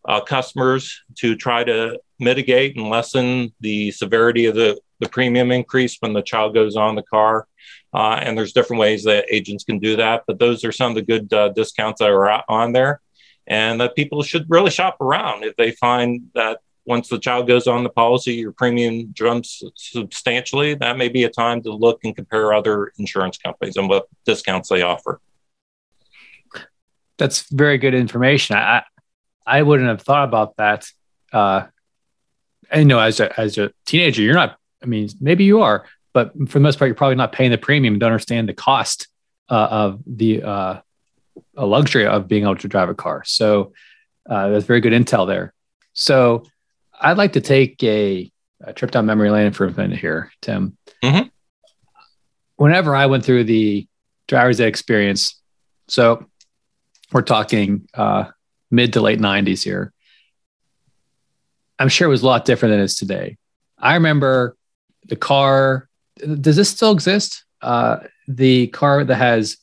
uh, 0.08 0.20
customers 0.20 1.02
to 1.16 1.36
try 1.36 1.64
to 1.64 2.00
mitigate 2.18 2.76
and 2.76 2.88
lessen 2.88 3.52
the 3.60 3.90
severity 3.90 4.46
of 4.46 4.54
the, 4.54 4.78
the 5.00 5.08
premium 5.08 5.50
increase 5.50 5.96
when 6.00 6.12
the 6.12 6.22
child 6.22 6.54
goes 6.54 6.76
on 6.76 6.94
the 6.94 7.02
car. 7.02 7.46
Uh, 7.94 8.18
and 8.22 8.36
there's 8.36 8.52
different 8.52 8.80
ways 8.80 9.04
that 9.04 9.24
agents 9.30 9.64
can 9.64 9.78
do 9.78 9.96
that, 9.96 10.24
but 10.26 10.38
those 10.38 10.64
are 10.64 10.72
some 10.72 10.90
of 10.90 10.96
the 10.96 11.02
good 11.02 11.32
uh, 11.32 11.48
discounts 11.50 12.00
that 12.00 12.10
are 12.10 12.42
on 12.48 12.72
there 12.72 13.00
and 13.46 13.80
that 13.80 13.94
people 13.94 14.22
should 14.22 14.46
really 14.48 14.70
shop 14.70 15.00
around 15.00 15.44
if 15.44 15.56
they 15.56 15.70
find 15.70 16.28
that 16.34 16.60
once 16.84 17.08
the 17.08 17.18
child 17.18 17.48
goes 17.48 17.66
on 17.66 17.82
the 17.82 17.90
policy, 17.90 18.34
your 18.34 18.52
premium 18.52 19.12
jumps 19.12 19.62
substantially. 19.74 20.74
That 20.74 20.96
may 20.96 21.08
be 21.08 21.24
a 21.24 21.28
time 21.28 21.62
to 21.62 21.72
look 21.72 22.00
and 22.04 22.14
compare 22.14 22.52
other 22.52 22.92
insurance 22.98 23.38
companies 23.38 23.76
and 23.76 23.88
what 23.88 24.06
discounts 24.24 24.68
they 24.68 24.82
offer. 24.82 25.20
That's 27.18 27.48
very 27.50 27.78
good 27.78 27.94
information. 27.94 28.56
I 28.56 28.84
I 29.46 29.62
wouldn't 29.62 29.88
have 29.88 30.02
thought 30.02 30.28
about 30.28 30.56
that. 30.56 30.86
Uh, 31.32 31.66
you 32.74 32.84
know, 32.84 32.98
as 32.98 33.20
a 33.20 33.38
as 33.40 33.58
a 33.58 33.72
teenager, 33.84 34.22
you're 34.22 34.34
not. 34.34 34.58
I 34.86 34.88
mean, 34.88 35.08
maybe 35.20 35.44
you 35.44 35.60
are, 35.62 35.84
but 36.14 36.32
for 36.48 36.58
the 36.58 36.62
most 36.62 36.78
part, 36.78 36.88
you're 36.88 36.94
probably 36.94 37.16
not 37.16 37.32
paying 37.32 37.50
the 37.50 37.58
premium 37.58 37.98
Don't 37.98 38.12
understand 38.12 38.48
the 38.48 38.54
cost 38.54 39.08
uh, 39.50 39.68
of 39.70 40.00
the 40.06 40.42
uh, 40.42 40.80
a 41.56 41.66
luxury 41.66 42.06
of 42.06 42.28
being 42.28 42.44
able 42.44 42.56
to 42.56 42.68
drive 42.68 42.88
a 42.88 42.94
car. 42.94 43.22
So 43.24 43.72
uh, 44.28 44.48
that's 44.48 44.64
very 44.64 44.80
good 44.80 44.92
intel 44.92 45.26
there. 45.26 45.52
So 45.92 46.44
I'd 46.98 47.18
like 47.18 47.34
to 47.34 47.40
take 47.40 47.82
a, 47.82 48.30
a, 48.60 48.72
trip 48.72 48.90
down 48.90 49.06
memory 49.06 49.30
lane 49.30 49.52
for 49.52 49.66
a 49.66 49.72
minute 49.72 49.98
here, 49.98 50.32
Tim. 50.40 50.76
Mm-hmm. 51.02 51.28
Whenever 52.56 52.94
I 52.94 53.06
went 53.06 53.24
through 53.24 53.44
the 53.44 53.86
driver's 54.28 54.60
ed 54.60 54.68
experience, 54.68 55.40
so 55.88 56.26
we're 57.12 57.22
talking 57.22 57.88
uh, 57.94 58.24
mid 58.70 58.94
to 58.94 59.00
late 59.00 59.20
90s 59.20 59.62
here. 59.62 59.92
I'm 61.78 61.88
sure 61.88 62.06
it 62.06 62.10
was 62.10 62.22
a 62.22 62.26
lot 62.26 62.46
different 62.46 62.72
than 62.72 62.80
it 62.80 62.84
is 62.84 62.96
today. 62.96 63.36
I 63.78 63.94
remember 63.94 64.56
the 65.06 65.16
car. 65.16 65.88
Does 66.40 66.56
this 66.56 66.70
still 66.70 66.92
exist? 66.92 67.44
Uh, 67.62 67.98
the 68.28 68.68
car 68.68 69.04
that 69.04 69.14
has 69.14 69.56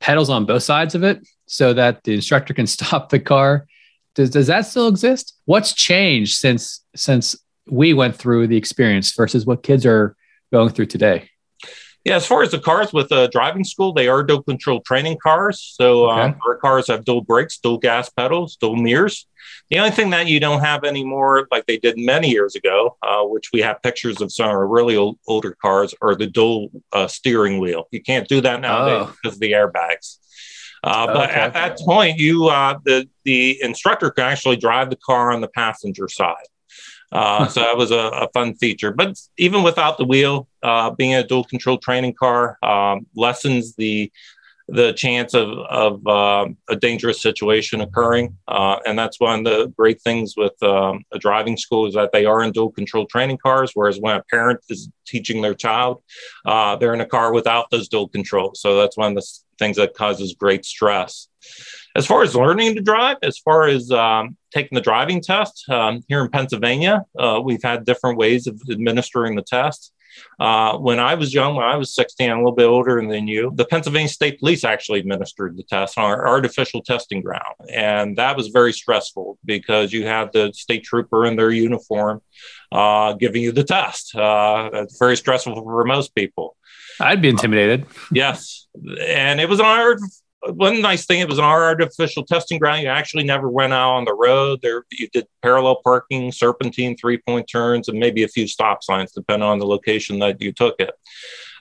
pedals 0.00 0.30
on 0.30 0.44
both 0.44 0.62
sides 0.62 0.94
of 0.94 1.02
it 1.02 1.26
so 1.46 1.72
that 1.72 2.04
the 2.04 2.14
instructor 2.14 2.54
can 2.54 2.66
stop 2.76 3.08
the 3.08 3.20
car 3.20 3.66
does, 4.16 4.30
does 4.30 4.46
that 4.48 4.62
still 4.62 4.88
exist? 4.88 5.38
What's 5.44 5.74
changed 5.74 6.38
since 6.38 6.82
since 6.96 7.36
we 7.68 7.92
went 7.92 8.16
through 8.16 8.46
the 8.48 8.56
experience 8.56 9.14
versus 9.14 9.46
what 9.46 9.62
kids 9.62 9.86
are 9.86 10.16
going 10.50 10.70
through 10.70 10.86
today? 10.86 11.28
Yeah, 12.06 12.14
as 12.14 12.24
far 12.24 12.44
as 12.44 12.52
the 12.52 12.60
cars 12.60 12.92
with 12.92 13.10
uh, 13.10 13.26
driving 13.26 13.64
school, 13.64 13.92
they 13.92 14.06
are 14.06 14.22
dual 14.22 14.44
control 14.44 14.80
training 14.80 15.18
cars. 15.20 15.74
So 15.74 16.08
um, 16.08 16.30
okay. 16.30 16.38
our 16.46 16.56
cars 16.56 16.86
have 16.86 17.04
dual 17.04 17.22
brakes, 17.22 17.58
dual 17.58 17.78
gas 17.78 18.08
pedals, 18.08 18.54
dual 18.54 18.76
mirrors. 18.76 19.26
The 19.70 19.80
only 19.80 19.90
thing 19.90 20.10
that 20.10 20.28
you 20.28 20.38
don't 20.38 20.60
have 20.60 20.84
anymore, 20.84 21.48
like 21.50 21.66
they 21.66 21.78
did 21.78 21.98
many 21.98 22.30
years 22.30 22.54
ago, 22.54 22.96
uh, 23.02 23.24
which 23.24 23.50
we 23.52 23.60
have 23.62 23.82
pictures 23.82 24.20
of 24.20 24.30
some 24.30 24.46
of 24.46 24.52
our 24.52 24.68
really 24.68 24.94
old, 24.94 25.18
older 25.26 25.56
cars, 25.60 25.96
are 26.00 26.14
the 26.14 26.28
dual 26.28 26.68
uh, 26.92 27.08
steering 27.08 27.58
wheel. 27.58 27.88
You 27.90 28.00
can't 28.00 28.28
do 28.28 28.40
that 28.40 28.60
nowadays 28.60 29.08
oh. 29.08 29.16
because 29.20 29.34
of 29.34 29.40
the 29.40 29.50
airbags. 29.50 30.18
Uh, 30.84 31.08
but 31.08 31.30
okay. 31.30 31.40
at 31.40 31.54
that 31.54 31.76
point, 31.78 32.20
you 32.20 32.46
uh, 32.46 32.78
the 32.84 33.08
the 33.24 33.60
instructor 33.60 34.12
can 34.12 34.26
actually 34.26 34.58
drive 34.58 34.90
the 34.90 34.96
car 35.04 35.32
on 35.32 35.40
the 35.40 35.48
passenger 35.48 36.08
side. 36.08 36.46
Uh, 37.12 37.46
so 37.48 37.60
that 37.60 37.76
was 37.76 37.90
a, 37.90 37.96
a, 37.96 38.28
fun 38.34 38.54
feature. 38.56 38.92
But 38.92 39.18
even 39.38 39.62
without 39.62 39.96
the 39.98 40.04
wheel, 40.04 40.48
uh, 40.62 40.90
being 40.90 41.14
a 41.14 41.26
dual 41.26 41.44
control 41.44 41.78
training 41.78 42.14
car 42.14 42.58
um, 42.62 43.06
lessens 43.14 43.74
the 43.76 44.10
the 44.68 44.92
chance 44.94 45.32
of, 45.34 45.50
of 45.70 46.06
uh, 46.06 46.48
a 46.68 46.76
dangerous 46.76 47.22
situation 47.22 47.80
occurring. 47.80 48.36
Uh, 48.48 48.78
and 48.84 48.98
that's 48.98 49.20
one 49.20 49.38
of 49.38 49.44
the 49.44 49.72
great 49.76 50.00
things 50.02 50.34
with 50.36 50.60
um, 50.62 51.04
a 51.12 51.18
driving 51.18 51.56
school 51.56 51.86
is 51.86 51.94
that 51.94 52.10
they 52.12 52.24
are 52.24 52.42
in 52.42 52.50
dual 52.50 52.72
control 52.72 53.06
training 53.06 53.38
cars, 53.38 53.70
whereas 53.74 54.00
when 54.00 54.16
a 54.16 54.22
parent 54.24 54.60
is 54.68 54.88
teaching 55.06 55.40
their 55.40 55.54
child, 55.54 56.02
uh, 56.46 56.74
they're 56.76 56.94
in 56.94 57.00
a 57.00 57.06
car 57.06 57.32
without 57.32 57.70
those 57.70 57.88
dual 57.88 58.08
controls. 58.08 58.60
So 58.60 58.76
that's 58.76 58.96
one 58.96 59.16
of 59.16 59.22
the 59.22 59.26
things 59.58 59.76
that 59.76 59.94
causes 59.94 60.34
great 60.34 60.64
stress. 60.64 61.28
As 61.96 62.06
far 62.06 62.22
as 62.22 62.36
learning 62.36 62.74
to 62.74 62.82
drive, 62.82 63.16
as 63.22 63.38
far 63.38 63.66
as 63.66 63.90
um, 63.90 64.36
taking 64.52 64.76
the 64.76 64.82
driving 64.82 65.22
test 65.22 65.64
um, 65.70 66.02
here 66.08 66.22
in 66.22 66.28
Pennsylvania, 66.28 67.06
uh, 67.18 67.40
we've 67.42 67.62
had 67.62 67.86
different 67.86 68.18
ways 68.18 68.46
of 68.46 68.60
administering 68.70 69.34
the 69.34 69.40
test. 69.42 69.94
Uh, 70.38 70.76
when 70.76 70.98
I 70.98 71.14
was 71.14 71.32
young, 71.32 71.56
when 71.56 71.64
I 71.64 71.76
was 71.76 71.94
16, 71.94 72.30
I'm 72.30 72.36
a 72.36 72.40
little 72.40 72.54
bit 72.54 72.66
older 72.66 73.00
than 73.00 73.26
you, 73.26 73.50
the 73.54 73.64
Pennsylvania 73.64 74.10
State 74.10 74.38
Police 74.38 74.62
actually 74.62 75.00
administered 75.00 75.56
the 75.56 75.62
test 75.62 75.96
on 75.96 76.04
our 76.04 76.28
artificial 76.28 76.82
testing 76.82 77.22
ground. 77.22 77.54
And 77.72 78.18
that 78.18 78.36
was 78.36 78.48
very 78.48 78.74
stressful 78.74 79.38
because 79.46 79.90
you 79.90 80.06
had 80.06 80.32
the 80.34 80.52
state 80.52 80.84
trooper 80.84 81.24
in 81.24 81.36
their 81.36 81.50
uniform 81.50 82.20
uh, 82.72 83.14
giving 83.14 83.42
you 83.42 83.52
the 83.52 83.64
test. 83.64 84.14
Uh, 84.14 84.68
that's 84.70 84.98
very 84.98 85.16
stressful 85.16 85.54
for 85.54 85.84
most 85.84 86.14
people. 86.14 86.56
I'd 87.00 87.22
be 87.22 87.30
intimidated. 87.30 87.86
yes. 88.12 88.66
And 89.00 89.40
it 89.40 89.48
was 89.48 89.60
on 89.60 89.78
our 89.78 89.96
one 90.42 90.80
nice 90.80 91.06
thing, 91.06 91.20
it 91.20 91.28
was 91.28 91.38
an 91.38 91.44
artificial 91.44 92.24
testing 92.24 92.58
ground. 92.58 92.82
You 92.82 92.88
actually 92.88 93.24
never 93.24 93.48
went 93.48 93.72
out 93.72 93.94
on 93.94 94.04
the 94.04 94.14
road. 94.14 94.60
There, 94.62 94.84
you 94.90 95.08
did 95.08 95.26
parallel 95.42 95.80
parking, 95.82 96.30
serpentine, 96.32 96.96
three 96.96 97.18
point 97.18 97.48
turns, 97.48 97.88
and 97.88 97.98
maybe 97.98 98.22
a 98.22 98.28
few 98.28 98.46
stop 98.46 98.82
signs, 98.82 99.12
depending 99.12 99.48
on 99.48 99.58
the 99.58 99.66
location 99.66 100.18
that 100.20 100.40
you 100.40 100.52
took 100.52 100.76
it. 100.78 100.94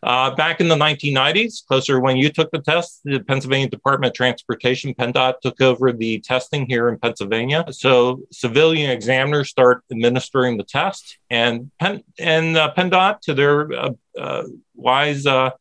Uh, 0.04 0.36
back 0.36 0.62
in 0.62 0.68
the 0.68 0.76
1990s, 0.76 1.66
closer 1.66 2.00
when 2.00 2.16
you 2.16 2.30
took 2.30 2.52
the 2.52 2.60
test, 2.60 3.02
the 3.06 3.20
Pennsylvania 3.22 3.68
Department 3.68 4.12
of 4.12 4.16
Transportation, 4.16 4.94
PennDOT, 4.94 5.40
took 5.42 5.60
over 5.62 5.92
the 5.92 6.20
testing 6.20 6.68
here 6.68 6.90
in 6.90 7.00
Pennsylvania. 7.00 7.66
So 7.72 8.22
civilian 8.32 8.92
examiners 8.92 9.50
start 9.50 9.84
administering 9.92 10.58
the 10.58 10.64
test, 10.64 11.18
and 11.30 11.72
Penn 11.80 12.04
and 12.20 12.56
uh, 12.56 12.74
PennDOT, 12.78 13.22
to 13.22 13.34
their 13.34 13.72
uh, 13.74 13.92
uh 14.20 14.44
wise 14.76 15.26
uh, 15.26 15.52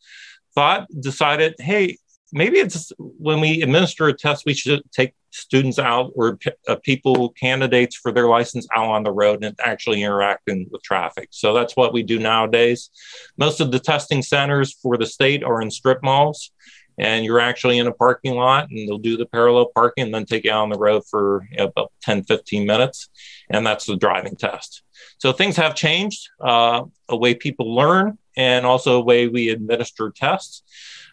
thought, 0.54 0.88
decided, 1.00 1.54
hey, 1.58 1.96
maybe 2.34 2.58
it's 2.58 2.92
when 2.98 3.40
we 3.40 3.62
administer 3.62 4.08
a 4.08 4.12
test, 4.12 4.44
we 4.44 4.54
should 4.54 4.82
take 4.92 5.14
students 5.30 5.78
out 5.78 6.12
or 6.14 6.38
uh, 6.68 6.76
people, 6.82 7.30
candidates 7.30 7.96
for 7.96 8.12
their 8.12 8.28
license 8.28 8.66
out 8.76 8.90
on 8.90 9.04
the 9.04 9.12
road 9.12 9.42
and 9.42 9.58
actually 9.60 10.02
interacting 10.02 10.66
with 10.70 10.82
traffic. 10.82 11.28
So 11.30 11.54
that's 11.54 11.76
what 11.76 11.92
we 11.92 12.02
do 12.02 12.18
nowadays. 12.18 12.90
Most 13.38 13.60
of 13.60 13.70
the 13.70 13.78
testing 13.78 14.20
centers 14.20 14.74
for 14.74 14.96
the 14.96 15.06
state 15.06 15.42
are 15.42 15.62
in 15.62 15.70
strip 15.70 16.02
malls. 16.02 16.50
And 16.96 17.24
you're 17.24 17.40
actually 17.40 17.78
in 17.78 17.88
a 17.88 17.92
parking 17.92 18.36
lot, 18.36 18.70
and 18.70 18.88
they'll 18.88 18.98
do 18.98 19.16
the 19.16 19.26
parallel 19.26 19.72
parking 19.74 20.04
and 20.04 20.14
then 20.14 20.26
take 20.26 20.44
you 20.44 20.52
out 20.52 20.62
on 20.62 20.68
the 20.68 20.78
road 20.78 21.02
for 21.10 21.44
you 21.50 21.56
know, 21.56 21.64
about 21.64 21.90
10, 22.02 22.22
15 22.22 22.64
minutes. 22.64 23.08
And 23.50 23.66
that's 23.66 23.86
the 23.86 23.96
driving 23.96 24.36
test. 24.36 24.84
So 25.18 25.32
things 25.32 25.56
have 25.56 25.74
changed, 25.74 26.28
uh, 26.40 26.84
a 27.08 27.16
way 27.16 27.34
people 27.34 27.74
learn, 27.74 28.16
and 28.36 28.64
also 28.64 29.00
a 29.00 29.04
way 29.04 29.26
we 29.26 29.48
administer 29.48 30.10
tests. 30.10 30.62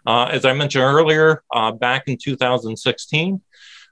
Uh, 0.06 0.26
as 0.26 0.46
I 0.46 0.54
mentioned 0.54 0.84
earlier, 0.84 1.44
uh, 1.54 1.72
back 1.72 2.08
in 2.08 2.18
2016, 2.18 3.42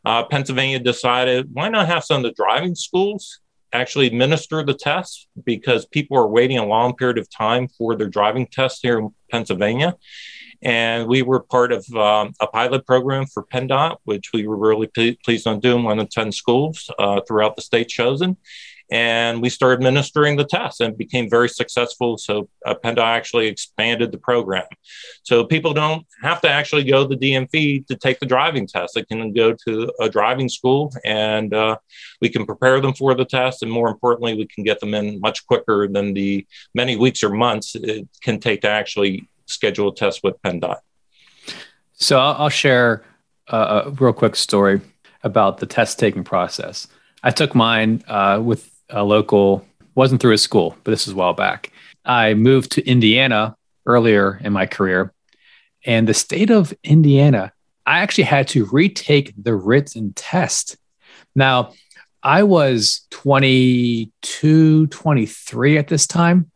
uh, 0.06 0.24
Pennsylvania 0.26 0.80
decided 0.80 1.50
why 1.52 1.70
not 1.70 1.88
have 1.88 2.04
some 2.04 2.18
of 2.18 2.24
the 2.24 2.32
driving 2.32 2.76
schools 2.76 3.40
actually 3.72 4.08
administer 4.08 4.64
the 4.64 4.74
tests 4.74 5.28
because 5.44 5.86
people 5.86 6.18
are 6.18 6.28
waiting 6.28 6.58
a 6.58 6.66
long 6.66 6.96
period 6.96 7.18
of 7.18 7.30
time 7.30 7.68
for 7.68 7.96
their 7.96 8.08
driving 8.08 8.48
test 8.48 8.80
here 8.82 8.98
in 9.00 9.14
Pennsylvania. 9.30 9.96
And 10.62 11.08
we 11.08 11.22
were 11.22 11.40
part 11.40 11.72
of 11.72 11.88
um, 11.96 12.34
a 12.42 12.48
pilot 12.48 12.86
program 12.86 13.28
for 13.28 13.46
PennDOT, 13.46 13.98
which 14.04 14.32
we 14.34 14.46
were 14.48 14.58
really 14.58 14.88
pleased 15.24 15.48
on 15.48 15.60
doing, 15.60 15.84
one 15.84 16.00
of 16.00 16.10
10 16.10 16.32
schools 16.32 16.92
uh, 17.00 17.22
throughout 17.28 17.56
the 17.56 17.62
state 17.62 17.88
chosen 17.88 18.36
and 18.92 19.42
we 19.42 19.50
started 19.50 19.76
administering 19.76 20.36
the 20.36 20.46
test 20.46 20.82
and 20.82 20.98
became 20.98 21.30
very 21.30 21.50
successful. 21.50 22.18
So 22.18 22.50
uh, 22.66 22.76
PennDOT 22.76 22.98
actually 23.00 23.48
expanded 23.48 24.12
the 24.12 24.18
program. 24.18 24.66
So 25.24 25.44
people 25.44 25.74
don't 25.74 26.06
have 26.22 26.42
to 26.42 26.50
actually 26.50 26.84
go 26.84 27.08
to 27.08 27.16
the 27.16 27.34
DMV 27.34 27.86
to 27.88 27.96
take 27.96 28.20
the 28.20 28.26
driving 28.26 28.66
test. 28.66 28.96
They 28.96 29.04
can 29.04 29.32
go 29.34 29.56
to 29.68 29.92
a 30.00 30.10
driving 30.10 30.50
school 30.50 30.92
and 31.06 31.54
uh, 31.54 31.78
we 32.22 32.30
can 32.30 32.46
prepare 32.46 32.82
them 32.82 32.94
for 32.94 33.14
the 33.14 33.26
test. 33.26 33.62
And 33.62 33.72
more 33.72 33.90
importantly, 33.90 34.34
we 34.34 34.48
can 34.48 34.64
get 34.64 34.80
them 34.80 34.94
in 34.94 35.20
much 35.20 35.46
quicker 35.46 35.88
than 35.88 36.14
the 36.14 36.48
many 36.74 36.96
weeks 36.96 37.24
or 37.24 37.30
months 37.30 37.76
it 37.76 38.08
can 38.22 38.40
take 38.40 38.62
to 38.62 38.70
actually 38.70 39.30
schedule 39.46 39.90
a 39.90 39.96
test 39.96 40.24
with 40.24 40.42
PennDOT. 40.42 40.78
So 41.94 42.18
I'll 42.18 42.50
share 42.50 43.04
a 43.48 43.92
real 44.00 44.14
quick 44.14 44.36
story 44.36 44.82
about 45.24 45.58
the 45.58 45.66
test 45.66 46.00
taking 46.00 46.24
process. 46.24 46.88
I 47.24 47.32
took 47.32 47.54
mine 47.54 48.04
uh, 48.08 48.40
with 48.42 48.72
a 48.90 49.04
local, 49.04 49.66
wasn't 49.96 50.22
through 50.22 50.34
a 50.34 50.38
school, 50.38 50.78
but 50.84 50.92
this 50.92 51.06
was 51.06 51.14
a 51.14 51.18
while 51.18 51.34
back. 51.34 51.72
I 52.06 52.34
moved 52.34 52.72
to 52.74 52.88
Indiana 52.88 53.56
earlier 53.86 54.40
in 54.44 54.54
my 54.54 54.66
career, 54.66 55.14
and 55.86 56.08
the 56.08 56.14
state 56.14 56.50
of 56.50 56.74
Indiana, 56.84 57.52
I 57.86 58.00
actually 58.00 58.26
had 58.26 58.48
to 58.50 58.66
retake 58.66 59.34
the 59.38 59.56
written 59.56 60.14
test. 60.14 60.78
Now, 61.36 61.74
I 62.22 62.44
was 62.44 63.08
22, 63.12 64.88
23 64.88 65.78
at 65.78 65.88
this 65.88 66.06
time. 66.06 66.52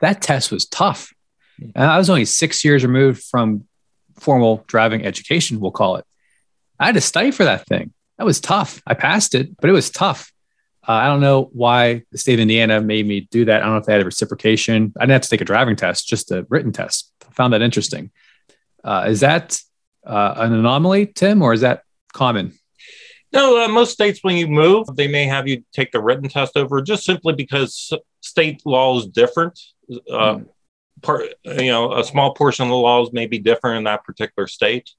That 0.00 0.22
test 0.22 0.52
was 0.52 0.66
tough. 0.66 1.12
And 1.58 1.84
I 1.84 1.98
was 1.98 2.08
only 2.08 2.24
six 2.24 2.64
years 2.64 2.84
removed 2.84 3.22
from 3.24 3.64
formal 4.18 4.64
driving 4.66 5.04
education, 5.04 5.60
we'll 5.60 5.70
call 5.72 5.96
it. 5.96 6.04
I 6.78 6.86
had 6.86 6.94
to 6.94 7.00
study 7.00 7.30
for 7.30 7.44
that 7.44 7.66
thing. 7.66 7.92
That 8.18 8.24
was 8.24 8.40
tough. 8.40 8.80
I 8.86 8.94
passed 8.94 9.34
it, 9.34 9.56
but 9.60 9.70
it 9.70 9.72
was 9.72 9.90
tough. 9.90 10.32
Uh, 10.86 10.92
I 10.92 11.06
don't 11.06 11.20
know 11.20 11.48
why 11.52 12.02
the 12.10 12.18
state 12.18 12.34
of 12.34 12.40
Indiana 12.40 12.80
made 12.80 13.06
me 13.06 13.28
do 13.30 13.44
that. 13.44 13.62
I 13.62 13.64
don't 13.64 13.74
know 13.74 13.78
if 13.78 13.86
they 13.86 13.92
had 13.92 14.02
a 14.02 14.04
reciprocation. 14.04 14.92
I 14.98 15.04
didn't 15.04 15.12
have 15.12 15.22
to 15.22 15.28
take 15.28 15.40
a 15.40 15.44
driving 15.44 15.76
test, 15.76 16.08
just 16.08 16.32
a 16.32 16.44
written 16.48 16.72
test. 16.72 17.12
I 17.28 17.32
found 17.32 17.52
that 17.52 17.62
interesting. 17.62 18.10
Uh, 18.82 19.04
is 19.08 19.20
that 19.20 19.58
uh, 20.04 20.34
an 20.38 20.52
anomaly, 20.52 21.06
Tim, 21.06 21.40
or 21.40 21.52
is 21.52 21.60
that 21.60 21.82
common? 22.12 22.58
No, 23.32 23.64
uh, 23.64 23.68
most 23.68 23.92
states, 23.92 24.20
when 24.22 24.36
you 24.36 24.48
move, 24.48 24.86
they 24.94 25.08
may 25.08 25.24
have 25.24 25.48
you 25.48 25.62
take 25.72 25.92
the 25.92 26.00
written 26.00 26.28
test 26.28 26.56
over 26.56 26.82
just 26.82 27.04
simply 27.04 27.32
because 27.32 27.92
state 28.20 28.60
law 28.66 28.98
is 28.98 29.06
different. 29.06 29.58
Mm. 29.90 30.46
Part, 31.00 31.34
you 31.44 31.70
know, 31.70 31.94
a 31.94 32.04
small 32.04 32.34
portion 32.34 32.64
of 32.64 32.70
the 32.70 32.76
laws 32.76 33.12
may 33.12 33.26
be 33.26 33.38
different 33.38 33.78
in 33.78 33.84
that 33.84 34.04
particular 34.04 34.46
state. 34.46 34.90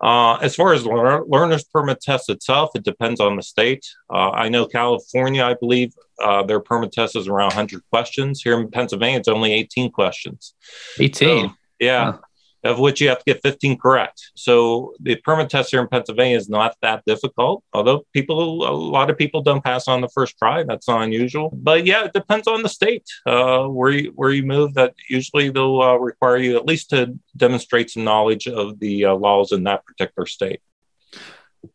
Uh, 0.00 0.34
as 0.36 0.54
far 0.54 0.72
as 0.74 0.84
lear- 0.84 1.24
learner's 1.26 1.64
permit 1.64 2.00
test 2.00 2.28
itself, 2.28 2.70
it 2.74 2.84
depends 2.84 3.20
on 3.20 3.36
the 3.36 3.42
state. 3.42 3.86
Uh, 4.10 4.30
I 4.30 4.48
know 4.48 4.66
California, 4.66 5.44
I 5.44 5.54
believe 5.54 5.94
uh, 6.22 6.42
their 6.42 6.60
permit 6.60 6.92
test 6.92 7.16
is 7.16 7.28
around 7.28 7.48
100 7.48 7.82
questions. 7.90 8.42
Here 8.42 8.58
in 8.58 8.70
Pennsylvania, 8.70 9.18
it's 9.18 9.28
only 9.28 9.52
18 9.52 9.90
questions. 9.92 10.54
18? 10.98 11.48
So, 11.48 11.54
yeah 11.80 12.16
of 12.64 12.78
which 12.78 13.00
you 13.00 13.08
have 13.08 13.18
to 13.18 13.24
get 13.26 13.42
15 13.42 13.78
correct. 13.78 14.30
So 14.34 14.94
the 15.00 15.16
permit 15.16 15.50
test 15.50 15.70
here 15.70 15.80
in 15.80 15.88
Pennsylvania 15.88 16.36
is 16.36 16.48
not 16.48 16.76
that 16.82 17.02
difficult, 17.06 17.62
although 17.72 18.06
people, 18.12 18.68
a 18.68 18.72
lot 18.72 19.10
of 19.10 19.18
people 19.18 19.42
don't 19.42 19.62
pass 19.62 19.86
on 19.86 20.00
the 20.00 20.08
first 20.08 20.38
try. 20.38 20.62
That's 20.62 20.88
not 20.88 21.02
unusual. 21.02 21.50
But 21.52 21.84
yeah, 21.84 22.04
it 22.04 22.14
depends 22.14 22.48
on 22.48 22.62
the 22.62 22.68
state 22.68 23.06
uh, 23.26 23.66
where 23.66 23.90
you 23.90 24.12
where 24.14 24.30
you 24.30 24.42
move. 24.42 24.74
That 24.74 24.94
usually 25.08 25.50
they'll 25.50 25.80
uh, 25.80 25.96
require 25.96 26.38
you 26.38 26.56
at 26.56 26.66
least 26.66 26.90
to 26.90 27.18
demonstrate 27.36 27.90
some 27.90 28.04
knowledge 28.04 28.48
of 28.48 28.80
the 28.80 29.04
uh, 29.06 29.14
laws 29.14 29.52
in 29.52 29.64
that 29.64 29.84
particular 29.84 30.26
state. 30.26 30.60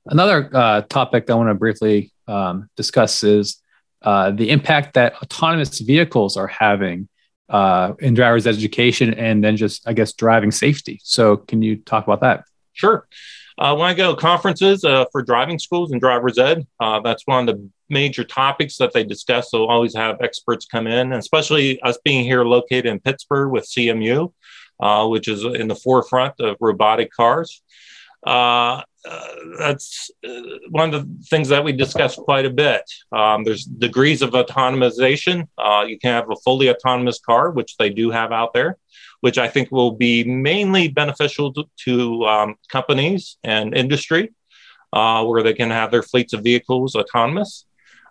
Another 0.05 0.49
uh, 0.53 0.81
topic 0.81 1.29
I 1.29 1.35
want 1.35 1.49
to 1.49 1.55
briefly 1.55 2.11
um, 2.27 2.69
discuss 2.75 3.23
is 3.23 3.61
uh, 4.01 4.31
the 4.31 4.49
impact 4.49 4.93
that 4.93 5.15
autonomous 5.21 5.79
vehicles 5.79 6.37
are 6.37 6.47
having 6.47 7.09
uh, 7.49 7.93
in 7.99 8.13
driver's 8.13 8.47
education 8.47 9.13
and 9.13 9.43
then 9.43 9.57
just, 9.57 9.87
I 9.87 9.93
guess, 9.93 10.13
driving 10.13 10.51
safety. 10.51 10.99
So, 11.03 11.37
can 11.37 11.61
you 11.61 11.77
talk 11.77 12.05
about 12.05 12.21
that? 12.21 12.45
Sure. 12.73 13.07
Uh, 13.57 13.75
when 13.75 13.89
I 13.89 13.93
go 13.93 14.15
to 14.15 14.21
conferences 14.21 14.85
uh, 14.85 15.05
for 15.11 15.21
driving 15.21 15.59
schools 15.59 15.91
and 15.91 15.99
driver's 15.99 16.37
ed, 16.37 16.65
uh, 16.79 17.01
that's 17.01 17.23
one 17.25 17.49
of 17.49 17.55
the 17.55 17.69
major 17.89 18.23
topics 18.23 18.77
that 18.77 18.93
they 18.93 19.03
discuss. 19.03 19.51
They'll 19.51 19.65
always 19.65 19.93
have 19.95 20.21
experts 20.21 20.65
come 20.65 20.87
in, 20.87 21.11
especially 21.11 21.81
us 21.81 21.97
being 22.05 22.23
here 22.23 22.45
located 22.45 22.85
in 22.85 23.01
Pittsburgh 23.01 23.51
with 23.51 23.65
CMU, 23.65 24.31
uh, 24.79 25.07
which 25.07 25.27
is 25.27 25.43
in 25.43 25.67
the 25.67 25.75
forefront 25.75 26.39
of 26.39 26.55
robotic 26.61 27.11
cars. 27.11 27.61
Uh, 28.25 28.81
uh, 29.07 29.27
that's 29.57 30.11
uh, 30.27 30.41
one 30.69 30.93
of 30.93 31.01
the 31.01 31.23
things 31.25 31.49
that 31.49 31.63
we 31.63 31.71
discuss 31.71 32.15
quite 32.15 32.45
a 32.45 32.49
bit. 32.49 32.83
Um, 33.11 33.43
there's 33.43 33.63
degrees 33.63 34.21
of 34.21 34.31
autonomization. 34.31 35.47
Uh, 35.57 35.85
you 35.87 35.97
can 35.97 36.11
have 36.11 36.29
a 36.29 36.35
fully 36.37 36.69
autonomous 36.69 37.19
car, 37.19 37.51
which 37.51 37.77
they 37.77 37.89
do 37.89 38.11
have 38.11 38.31
out 38.31 38.53
there, 38.53 38.77
which 39.21 39.37
I 39.37 39.47
think 39.47 39.71
will 39.71 39.91
be 39.91 40.23
mainly 40.23 40.89
beneficial 40.89 41.53
to, 41.53 41.63
to 41.85 42.25
um, 42.25 42.55
companies 42.69 43.37
and 43.43 43.75
industry, 43.75 44.33
uh, 44.91 45.23
where 45.25 45.43
they 45.43 45.53
can 45.53 45.69
have 45.69 45.91
their 45.91 46.03
fleets 46.03 46.33
of 46.33 46.43
vehicles 46.43 46.95
autonomous. 46.95 47.65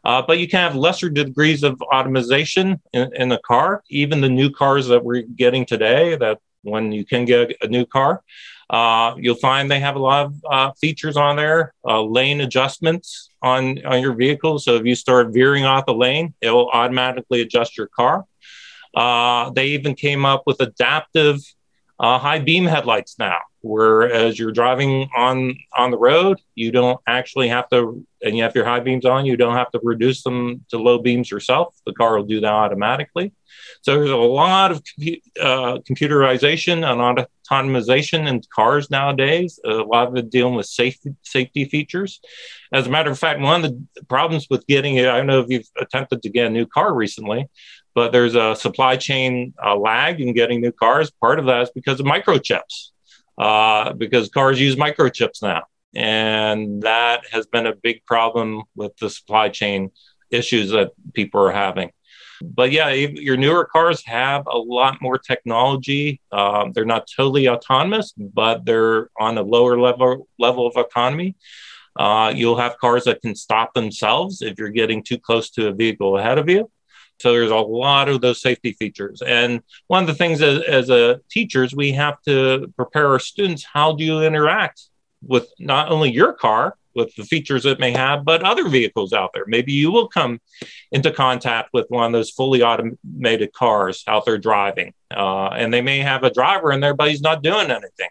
Uh, 0.05 0.22
but 0.22 0.38
you 0.38 0.48
can 0.48 0.61
have 0.61 0.74
lesser 0.74 1.11
degrees 1.11 1.62
of 1.62 1.81
automation 1.83 2.81
in, 2.94 3.14
in 3.14 3.29
the 3.29 3.40
car. 3.46 3.83
Even 3.90 4.20
the 4.22 4.29
new 4.29 4.48
cars 4.48 4.87
that 4.87 5.05
we're 5.05 5.22
getting 5.22 5.66
today, 5.66 6.16
that 6.16 6.38
when 6.62 6.92
you 6.92 7.05
can 7.05 7.27
get 7.27 7.55
a 7.61 7.66
new 7.66 7.85
car, 7.85 8.22
Uh, 8.71 9.15
you'll 9.17 9.35
find 9.35 9.71
they 9.71 9.81
have 9.81 9.97
a 9.97 9.99
lot 9.99 10.27
of 10.27 10.35
uh, 10.51 10.73
features 10.81 11.17
on 11.17 11.37
there, 11.37 11.73
uh, 11.87 12.03
lane 12.03 12.41
adjustments 12.41 13.31
on, 13.43 13.85
on 13.87 14.03
your 14.03 14.15
vehicle. 14.15 14.59
So 14.59 14.77
if 14.77 14.85
you 14.85 14.95
start 14.95 15.33
veering 15.33 15.65
off 15.65 15.85
a 15.89 15.93
lane, 15.93 16.35
it 16.41 16.51
will 16.51 16.69
automatically 16.71 17.41
adjust 17.41 17.79
your 17.79 17.87
car. 17.89 18.25
Uh, 18.95 19.51
they 19.51 19.69
even 19.69 19.95
came 19.95 20.25
up 20.25 20.43
with 20.47 20.61
adaptive 20.61 21.41
uh, 22.01 22.19
high 22.19 22.39
beam 22.39 22.65
headlights 22.65 23.19
now, 23.19 23.39
where 23.61 24.11
as 24.11 24.39
you're 24.39 24.53
driving 24.53 25.09
on 25.17 25.57
on 25.77 25.91
the 25.91 25.99
road, 25.99 26.39
you 26.55 26.71
don't 26.71 27.01
actually 27.07 27.49
have 27.49 27.69
to, 27.71 28.05
and 28.23 28.37
you 28.37 28.43
have 28.43 28.55
your 28.55 28.65
high 28.65 28.81
beams 28.81 29.05
on, 29.05 29.27
you 29.27 29.37
don't 29.37 29.57
have 29.57 29.71
to 29.73 29.81
reduce 29.83 30.23
them 30.23 30.65
to 30.71 30.79
low 30.79 30.99
beams 30.99 31.31
yourself. 31.31 31.75
The 31.87 31.93
car 31.93 32.17
will 32.17 32.27
do 32.27 32.41
that 32.41 32.53
automatically. 32.53 33.33
So 33.83 33.95
there's 33.95 34.11
a 34.11 34.17
lot 34.17 34.71
of 34.71 34.79
uh, 35.41 35.79
computerization 35.89 36.85
and 36.85 37.19
autonomization 37.51 38.29
in 38.29 38.43
cars 38.55 38.91
nowadays. 38.91 39.59
A 39.65 39.71
lot 39.71 40.09
of 40.09 40.17
it 40.17 40.31
dealing 40.31 40.55
with 40.55 40.67
safety 40.67 41.15
safety 41.23 41.65
features. 41.65 42.21
As 42.73 42.87
a 42.87 42.91
matter 42.91 43.11
of 43.11 43.19
fact, 43.19 43.41
one 43.41 43.65
of 43.65 43.73
the 43.73 44.05
problems 44.05 44.47
with 44.51 44.67
getting 44.67 44.97
it, 44.97 45.09
I 45.09 45.17
don't 45.17 45.27
know 45.27 45.41
if 45.41 45.49
you've 45.49 45.69
attempted 45.81 46.23
to 46.23 46.29
get 46.29 46.47
a 46.47 46.51
new 46.51 46.67
car 46.67 46.95
recently, 46.95 47.49
but 47.99 48.13
there's 48.13 48.37
a 48.37 48.55
supply 48.55 48.95
chain 48.97 49.53
uh, 49.61 49.75
lag 49.75 50.21
in 50.21 50.33
getting 50.33 50.61
new 50.61 50.71
cars. 50.71 51.11
Part 51.11 51.41
of 51.41 51.47
that 51.47 51.63
is 51.63 51.71
because 51.71 51.99
of 51.99 52.07
microchips, 52.07 52.91
uh, 53.37 53.93
because 53.93 54.29
cars 54.29 54.61
use 54.61 54.77
microchips 54.77 55.43
now. 55.43 55.65
And 55.97 56.83
that 56.83 57.25
has 57.33 57.49
been 57.49 57.67
a 57.67 57.75
big 57.75 58.05
problem 58.05 58.63
with 58.77 58.97
the 58.99 59.11
supply 59.11 59.49
chain 59.49 59.91
issues 60.31 60.71
that 60.71 60.93
people 61.13 61.43
are 61.43 61.51
having. 61.51 61.91
But 62.41 62.71
yeah, 62.71 62.91
your 62.91 63.37
newer 63.37 63.65
cars 63.65 64.05
have 64.07 64.47
a 64.47 64.59
lot 64.59 65.03
more 65.03 65.19
technology. 65.19 66.21
Um, 66.31 66.71
they're 66.73 66.85
not 66.85 67.09
totally 67.17 67.49
autonomous, 67.49 68.13
but 68.17 68.65
they're 68.65 69.11
on 69.19 69.39
a 69.39 69.43
lower 69.43 69.77
level 69.81 70.29
level 70.39 70.69
of 70.69 70.77
autonomy. 70.77 71.35
Uh, 71.97 72.33
you'll 72.33 72.59
have 72.59 72.79
cars 72.79 73.03
that 73.07 73.21
can 73.23 73.35
stop 73.35 73.75
themselves 73.75 74.41
if 74.41 74.57
you're 74.57 74.69
getting 74.69 75.03
too 75.03 75.19
close 75.19 75.51
to 75.51 75.67
a 75.67 75.73
vehicle 75.73 76.17
ahead 76.17 76.39
of 76.39 76.49
you. 76.49 76.71
So 77.21 77.33
there's 77.33 77.51
a 77.51 77.57
lot 77.57 78.09
of 78.09 78.21
those 78.21 78.41
safety 78.41 78.73
features. 78.73 79.23
And 79.23 79.63
one 79.89 80.03
of 80.03 80.07
the 80.07 80.15
things 80.15 80.41
as, 80.41 80.63
as 80.63 80.91
a 80.91 81.21
teachers, 81.31 81.75
we 81.75 81.93
have 81.93 82.21
to 82.23 82.73
prepare 82.77 83.09
our 83.09 83.19
students. 83.19 83.65
How 83.65 83.93
do 83.93 84.05
you 84.05 84.23
interact 84.23 84.83
with 85.27 85.49
not 85.59 85.91
only 85.91 86.13
your 86.13 86.33
car, 86.33 86.77
with 86.99 87.15
the 87.15 87.25
features 87.25 87.65
it 87.65 87.79
may 87.79 87.93
have, 87.93 88.25
but 88.25 88.43
other 88.43 88.69
vehicles 88.69 89.13
out 89.13 89.31
there. 89.33 89.45
Maybe 89.47 89.73
you 89.73 89.91
will 89.91 90.09
come 90.09 90.41
into 90.91 91.11
contact 91.13 91.71
with 91.73 91.87
one 91.89 92.07
of 92.07 92.13
those 92.13 92.31
fully 92.31 92.63
automated 92.63 93.53
cars 93.53 94.03
out 94.09 94.27
there 94.27 94.37
driving, 94.37 94.93
uh, 95.17 95.49
and 95.49 95.73
they 95.73 95.81
may 95.81 96.01
have 96.01 96.25
a 96.25 96.31
driver 96.31 96.73
in 96.73 96.81
there, 96.81 96.95
but 96.95 97.09
he's 97.09 97.23
not 97.23 97.43
doing 97.43 97.71
anything. 97.71 98.11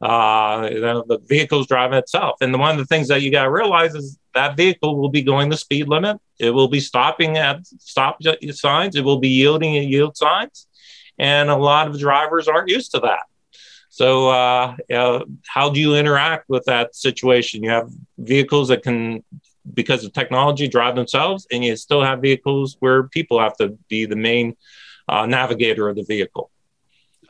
Uh, 0.00 0.60
the 0.62 1.20
vehicle's 1.26 1.66
driving 1.66 1.98
itself. 1.98 2.36
And 2.40 2.56
one 2.58 2.72
of 2.72 2.78
the 2.78 2.86
things 2.86 3.08
that 3.08 3.22
you 3.22 3.30
got 3.30 3.44
to 3.44 3.50
realize 3.50 3.94
is 3.94 4.18
that 4.34 4.56
vehicle 4.56 4.98
will 5.00 5.08
be 5.08 5.22
going 5.22 5.48
the 5.48 5.56
speed 5.56 5.88
limit. 5.88 6.18
It 6.38 6.50
will 6.50 6.68
be 6.68 6.80
stopping 6.80 7.36
at 7.36 7.66
stop 7.66 8.18
signs. 8.52 8.96
It 8.96 9.04
will 9.04 9.18
be 9.18 9.28
yielding 9.28 9.76
at 9.78 9.84
yield 9.84 10.16
signs. 10.16 10.66
And 11.18 11.50
a 11.50 11.56
lot 11.56 11.88
of 11.88 11.98
drivers 11.98 12.48
aren't 12.48 12.68
used 12.68 12.92
to 12.92 13.00
that. 13.00 13.22
So, 13.90 14.30
uh, 14.30 14.74
uh, 14.92 15.24
how 15.46 15.68
do 15.68 15.78
you 15.78 15.96
interact 15.96 16.48
with 16.48 16.64
that 16.64 16.96
situation? 16.96 17.62
You 17.62 17.70
have 17.70 17.90
vehicles 18.16 18.68
that 18.68 18.82
can, 18.82 19.22
because 19.74 20.02
of 20.02 20.14
technology, 20.14 20.66
drive 20.66 20.96
themselves, 20.96 21.46
and 21.52 21.62
you 21.62 21.76
still 21.76 22.02
have 22.02 22.22
vehicles 22.22 22.76
where 22.80 23.02
people 23.02 23.38
have 23.38 23.54
to 23.58 23.78
be 23.88 24.06
the 24.06 24.16
main 24.16 24.56
uh, 25.08 25.26
navigator 25.26 25.90
of 25.90 25.96
the 25.96 26.04
vehicle. 26.04 26.50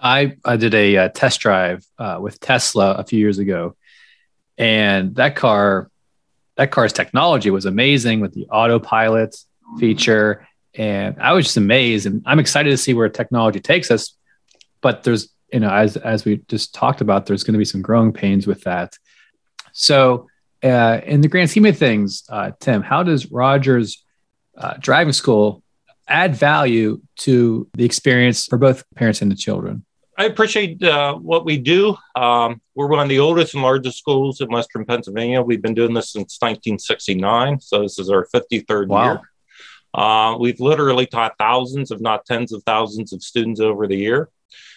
I, 0.00 0.36
I 0.44 0.56
did 0.56 0.74
a, 0.74 0.96
uh, 0.96 1.08
test 1.08 1.40
drive 1.40 1.84
uh, 1.98 2.18
with 2.20 2.38
Tesla 2.38 2.92
a 2.92 3.04
few 3.04 3.18
years 3.18 3.38
ago, 3.38 3.74
and 4.56 5.16
that 5.16 5.34
car, 5.34 5.90
that 6.62 6.70
car's 6.70 6.92
technology 6.92 7.51
was 7.51 7.66
amazing 7.66 8.20
with 8.20 8.33
the 8.35 8.46
autopilot 8.46 9.35
feature, 9.79 10.46
and 10.75 11.20
I 11.20 11.33
was 11.33 11.46
just 11.46 11.57
amazed. 11.57 12.07
And 12.07 12.22
I'm 12.25 12.38
excited 12.38 12.70
to 12.70 12.77
see 12.77 12.94
where 12.94 13.09
technology 13.09 13.59
takes 13.59 13.90
us. 13.90 14.16
But 14.81 15.03
there's 15.03 15.29
you 15.53 15.59
know, 15.59 15.70
as 15.70 15.96
as 15.96 16.25
we 16.25 16.37
just 16.48 16.72
talked 16.72 17.01
about, 17.01 17.27
there's 17.27 17.42
going 17.42 17.55
to 17.55 17.59
be 17.59 17.64
some 17.64 17.83
growing 17.83 18.12
pains 18.12 18.46
with 18.46 18.62
that. 18.62 18.96
So, 19.72 20.29
uh, 20.62 21.01
in 21.05 21.20
the 21.20 21.29
grand 21.29 21.51
scheme 21.51 21.66
of 21.66 21.77
things, 21.77 22.22
uh, 22.29 22.53
Tim, 22.61 22.83
how 22.83 23.03
does 23.03 23.31
Rogers 23.31 24.05
uh, 24.57 24.75
driving 24.79 25.12
school 25.12 25.64
add 26.07 26.37
value 26.37 27.01
to 27.16 27.68
the 27.75 27.85
experience 27.85 28.46
for 28.46 28.57
both 28.57 28.85
parents 28.94 29.20
and 29.20 29.33
the 29.33 29.37
children? 29.37 29.85
I 30.18 30.25
appreciate 30.25 30.83
uh, 30.83 31.14
what 31.14 31.44
we 31.44 31.57
do. 31.57 31.96
Um, 32.14 32.61
we're 32.75 32.87
one 32.87 33.01
of 33.01 33.09
the 33.09 33.18
oldest 33.18 33.55
and 33.55 33.62
largest 33.62 33.98
schools 33.98 34.40
in 34.40 34.48
Western 34.48 34.85
Pennsylvania. 34.85 35.40
We've 35.40 35.62
been 35.62 35.75
doing 35.75 35.94
this 35.94 36.12
since 36.12 36.37
1969, 36.40 37.61
so 37.61 37.83
this 37.83 37.98
is 37.98 38.11
our 38.11 38.27
53rd 38.35 38.88
wow. 38.88 39.05
year. 39.05 39.20
Uh, 39.94 40.37
we've 40.38 40.61
literally 40.61 41.07
taught 41.07 41.37
thousands, 41.38 41.90
if 41.90 42.01
not 42.01 42.27
tens 42.27 42.53
of 42.53 42.62
thousands, 42.64 43.12
of 43.12 43.22
students 43.22 43.61
over 43.61 43.87
the 43.87 43.96
year 43.96 44.31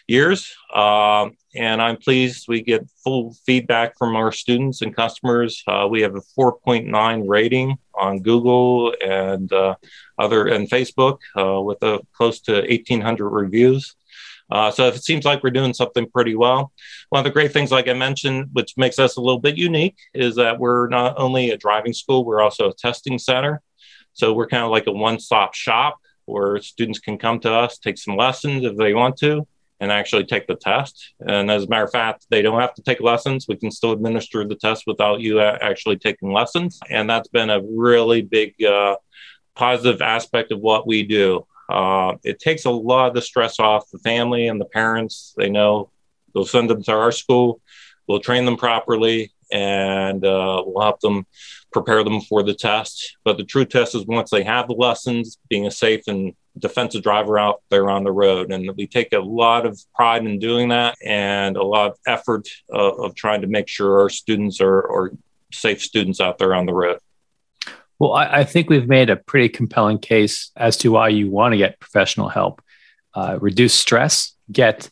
years. 0.08 0.56
Uh, 0.74 1.30
and 1.56 1.82
I'm 1.82 1.98
pleased 1.98 2.48
we 2.48 2.62
get 2.62 2.88
full 3.04 3.36
feedback 3.45 3.98
from 3.98 4.15
our 4.15 4.32
students 4.32 4.82
and 4.82 4.95
customers. 4.95 5.63
Uh, 5.67 5.88
we 5.89 6.02
have 6.02 6.15
a 6.15 6.21
4.9 6.38 7.24
rating 7.28 7.78
on 7.93 8.19
Google 8.19 8.93
and 9.04 9.52
uh, 9.52 9.76
other 10.17 10.48
and 10.48 10.69
Facebook 10.69 11.19
uh, 11.38 11.62
with 11.62 11.82
a 11.82 12.02
close 12.13 12.39
to 12.41 12.54
1,800 12.54 13.30
reviews. 13.30 13.95
Uh, 14.51 14.69
so 14.69 14.88
it 14.88 15.03
seems 15.03 15.25
like 15.25 15.43
we're 15.43 15.49
doing 15.49 15.73
something 15.73 16.08
pretty 16.10 16.36
well. 16.36 16.71
One 17.10 17.19
of 17.19 17.23
the 17.23 17.31
great 17.31 17.51
things, 17.51 17.71
like 17.71 17.88
I 17.88 17.93
mentioned, 17.93 18.49
which 18.53 18.73
makes 18.77 18.99
us 18.99 19.17
a 19.17 19.21
little 19.21 19.39
bit 19.39 19.58
unique, 19.58 19.97
is 20.13 20.36
that 20.36 20.60
we're 20.60 20.88
not 20.88 21.15
only 21.17 21.49
a 21.49 21.58
driving 21.58 21.93
school, 21.93 22.23
we're 22.23 22.41
also 22.41 22.69
a 22.69 22.73
testing 22.75 23.17
center. 23.17 23.62
So 24.13 24.34
we're 24.34 24.47
kind 24.47 24.63
of 24.63 24.71
like 24.71 24.88
a 24.88 24.91
one-stop 24.91 25.55
shop 25.55 25.97
where 26.25 26.60
students 26.60 26.99
can 26.99 27.17
come 27.17 27.39
to 27.39 27.51
us, 27.51 27.77
take 27.77 27.97
some 27.97 28.15
lessons 28.15 28.63
if 28.63 28.77
they 28.77 28.93
want 28.93 29.17
to, 29.17 29.47
and 29.79 29.91
actually 29.91 30.25
take 30.25 30.47
the 30.47 30.55
test. 30.55 31.13
And 31.27 31.51
as 31.51 31.63
a 31.63 31.67
matter 31.67 31.84
of 31.84 31.91
fact, 31.91 32.25
they 32.29 32.41
don't 32.41 32.62
have 32.62 32.73
to 32.75 32.81
take 32.81 33.01
lessons. 33.01 33.47
We 33.47 33.58
can 33.58 33.71
still 33.71 33.91
administer 33.91 34.45
the 34.45 34.55
test 34.55 34.86
without 34.88 35.19
you 35.21 35.41
actually 35.41 35.97
taking 35.97 36.31
lessons. 36.31 36.79
And 36.89 37.10
that's 37.10 37.27
been 37.27 37.49
a 37.49 37.62
really 37.62 38.21
big 38.21 38.63
uh, 38.63 38.95
positive 39.55 40.01
aspect 40.01 40.51
of 40.51 40.60
what 40.60 40.88
we 40.88 41.03
do. 41.03 41.45
Uh, 41.69 42.15
it 42.23 42.39
takes 42.39 42.65
a 42.65 42.71
lot 42.71 43.10
of 43.10 43.13
the 43.15 43.21
stress 43.21 43.60
off 43.60 43.89
the 43.91 43.99
family 43.99 44.47
and 44.47 44.60
the 44.60 44.65
parents. 44.65 45.34
They 45.38 45.49
know 45.49 45.89
they'll 46.34 46.45
send 46.45 46.69
them 46.69 46.84
to 46.84 46.91
our 46.91 47.12
school, 47.12 47.62
we'll 48.08 48.19
train 48.19 48.45
them 48.45 48.58
properly, 48.58 49.32
and 49.51 50.23
uh, 50.25 50.63
we'll 50.65 50.84
help 50.84 50.99
them 50.99 51.25
prepare 51.71 52.04
them 52.04 52.21
for 52.21 52.43
the 52.43 52.54
test. 52.54 53.17
But 53.23 53.38
the 53.38 53.43
true 53.43 53.65
test 53.65 53.95
is 53.95 54.06
once 54.06 54.30
they 54.30 54.43
have 54.43 54.67
the 54.67 54.73
lessons, 54.73 55.38
being 55.49 55.67
a 55.67 55.71
safe 55.71 56.04
and 56.08 56.34
defensive 56.58 57.04
driver 57.04 57.38
out 57.38 57.62
there 57.69 57.89
on 57.89 58.04
the 58.04 58.12
road. 58.12 58.51
And 58.51 58.71
we 58.78 58.88
take 58.88 59.13
a 59.13 59.19
lot 59.19 59.65
of 59.65 59.80
pride 59.93 60.25
in 60.25 60.39
doing 60.39 60.69
that 60.69 60.95
and 61.06 61.58
a 61.58 61.63
lot 61.63 61.91
of 61.91 61.97
effort 62.08 62.47
uh, 62.73 62.95
of 62.95 63.15
trying 63.15 63.41
to 63.41 63.47
make 63.47 63.67
sure 63.67 63.99
our 63.99 64.10
students 64.10 64.62
are, 64.62 64.80
are 64.80 65.12
safe 65.51 65.82
students 65.82 66.21
out 66.21 66.38
there 66.38 66.54
on 66.54 66.65
the 66.65 66.73
road. 66.73 66.99
Well, 67.99 68.13
I, 68.13 68.39
I, 68.39 68.43
think 68.43 68.69
we've 68.69 68.88
made 68.88 69.10
a 69.10 69.15
pretty 69.15 69.49
compelling 69.49 69.99
case 69.99 70.51
as 70.55 70.77
to 70.77 70.91
why 70.91 71.10
you 71.10 71.29
want 71.29 71.53
to 71.53 71.58
get 71.58 71.79
professional 71.79 72.29
help. 72.29 72.62
Uh, 73.13 73.38
reduce 73.39 73.73
stress, 73.73 74.34
get 74.51 74.89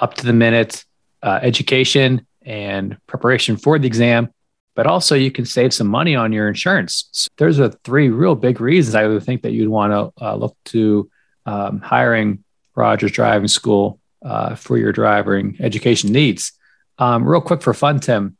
up 0.00 0.14
to 0.14 0.24
the 0.24 0.32
minute 0.32 0.84
uh, 1.22 1.38
education 1.42 2.26
and 2.42 2.96
preparation 3.06 3.56
for 3.58 3.78
the 3.78 3.86
exam, 3.86 4.32
but 4.74 4.86
also 4.86 5.14
you 5.14 5.30
can 5.30 5.44
save 5.44 5.74
some 5.74 5.86
money 5.86 6.16
on 6.16 6.32
your 6.32 6.48
insurance. 6.48 7.08
So 7.12 7.28
there's 7.36 7.58
a 7.58 7.70
three 7.84 8.08
real 8.08 8.34
big 8.34 8.60
reasons 8.60 8.94
I 8.94 9.06
would 9.06 9.22
think 9.22 9.42
that 9.42 9.52
you'd 9.52 9.68
want 9.68 9.92
to 9.92 10.24
uh, 10.24 10.34
look 10.36 10.56
to 10.66 11.10
um, 11.44 11.80
hiring 11.80 12.42
Rogers 12.74 13.12
Driving 13.12 13.48
School 13.48 13.98
uh, 14.24 14.54
for 14.54 14.78
your 14.78 14.92
driving 14.92 15.56
education 15.60 16.10
needs. 16.12 16.52
Um, 16.98 17.28
real 17.28 17.40
quick 17.40 17.60
for 17.60 17.74
fun, 17.74 18.00
Tim, 18.00 18.36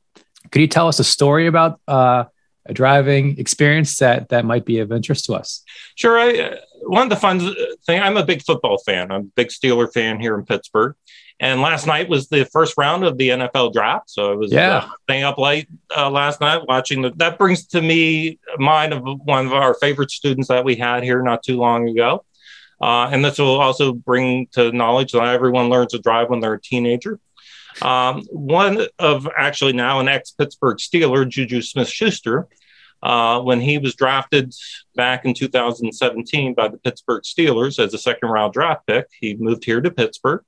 could 0.51 0.63
you 0.63 0.69
tell 0.69 0.89
us 0.89 0.99
a 0.99 1.05
story 1.05 1.47
about 1.47 1.81
uh, 1.87 2.25
a 2.69 2.75
driving 2.75 3.39
experience 3.39 3.97
that 3.99 4.29
that 4.29 4.45
might 4.45 4.65
be 4.65 4.79
of 4.79 4.93
interest 4.93 5.25
to 5.27 5.35
us? 5.35 5.63
Sure. 5.95 6.19
I, 6.19 6.39
uh, 6.39 6.57
one 6.83 7.03
of 7.03 7.11
the 7.11 7.17
fun 7.17 7.55
thing, 7.87 8.01
I'm 8.01 8.17
a 8.17 8.25
big 8.25 8.43
football 8.43 8.79
fan. 8.79 9.11
I'm 9.11 9.21
a 9.21 9.25
big 9.25 9.49
Steeler 9.49 9.93
fan 9.93 10.21
here 10.21 10.35
in 10.39 10.45
Pittsburgh. 10.45 10.95
And 11.41 11.61
last 11.61 11.87
night 11.87 12.09
was 12.09 12.29
the 12.29 12.45
first 12.47 12.77
round 12.77 13.05
of 13.05 13.17
the 13.17 13.29
NFL 13.29 13.73
draft. 13.73 14.11
So 14.11 14.33
I 14.33 14.35
was 14.35 14.53
yeah. 14.53 14.79
uh, 14.79 14.89
staying 15.05 15.25
up 15.25 15.39
late 15.39 15.69
uh, 15.97 16.11
last 16.11 16.41
night 16.41 16.63
watching 16.67 17.03
the, 17.03 17.13
that 17.17 17.39
brings 17.39 17.67
to 17.69 17.81
me 17.81 18.39
mind 18.59 18.93
of 18.93 19.03
one 19.03 19.47
of 19.47 19.53
our 19.53 19.75
favorite 19.75 20.11
students 20.11 20.49
that 20.49 20.65
we 20.65 20.75
had 20.75 21.05
here 21.05 21.23
not 21.23 21.43
too 21.43 21.57
long 21.57 21.89
ago. 21.89 22.25
Uh, 22.81 23.09
and 23.13 23.25
this 23.25 23.39
will 23.39 23.61
also 23.61 23.93
bring 23.93 24.47
to 24.53 24.73
knowledge 24.73 25.13
that 25.13 25.23
everyone 25.23 25.69
learns 25.69 25.93
to 25.93 25.99
drive 25.99 26.29
when 26.29 26.41
they're 26.41 26.55
a 26.55 26.61
teenager. 26.61 27.19
Um, 27.83 28.23
one 28.31 28.87
of 28.99 29.29
actually 29.37 29.73
now 29.73 30.01
an 30.01 30.09
ex 30.09 30.31
Pittsburgh 30.31 30.79
Steeler, 30.79 31.29
Juju 31.29 31.63
Smith 31.63 31.89
Schuster, 31.89 32.49
uh, 33.03 33.41
when 33.41 33.61
he 33.61 33.79
was 33.79 33.95
drafted 33.95 34.53
back 34.97 35.25
in 35.25 35.35
2017 35.35 36.55
by 36.55 36.69
the 36.69 36.79
Pittsburgh 36.79 37.23
Steelers 37.23 37.79
as 37.79 37.95
a 37.95 37.99
second 37.99 38.29
round 38.31 38.53
draft 38.53 38.87
pick, 38.87 39.07
he 39.21 39.35
moved 39.35 39.65
here 39.65 39.81
to 39.81 39.91
Pittsburgh 39.91 40.43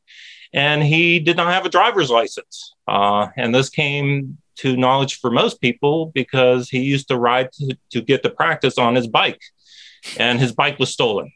and 0.53 0.83
he 0.83 1.21
did 1.21 1.37
not 1.37 1.53
have 1.53 1.65
a 1.65 1.71
driver's 1.71 2.11
license. 2.11 2.75
Uh, 2.89 3.29
and 3.37 3.55
this 3.55 3.71
came 3.71 4.39
to 4.57 4.77
knowledge 4.77 5.21
for 5.21 5.31
most 5.31 5.61
people 5.61 6.07
because 6.15 6.69
he 6.69 6.81
used 6.81 7.09
to 7.09 7.17
ride 7.17 7.53
to, 7.53 7.77
to 7.91 8.01
get 8.01 8.23
to 8.23 8.31
practice 8.31 8.79
on 8.79 8.95
his 8.95 9.07
bike, 9.07 9.41
and 10.19 10.41
his 10.41 10.53
bike 10.53 10.79
was 10.79 10.93
stolen. 10.93 11.33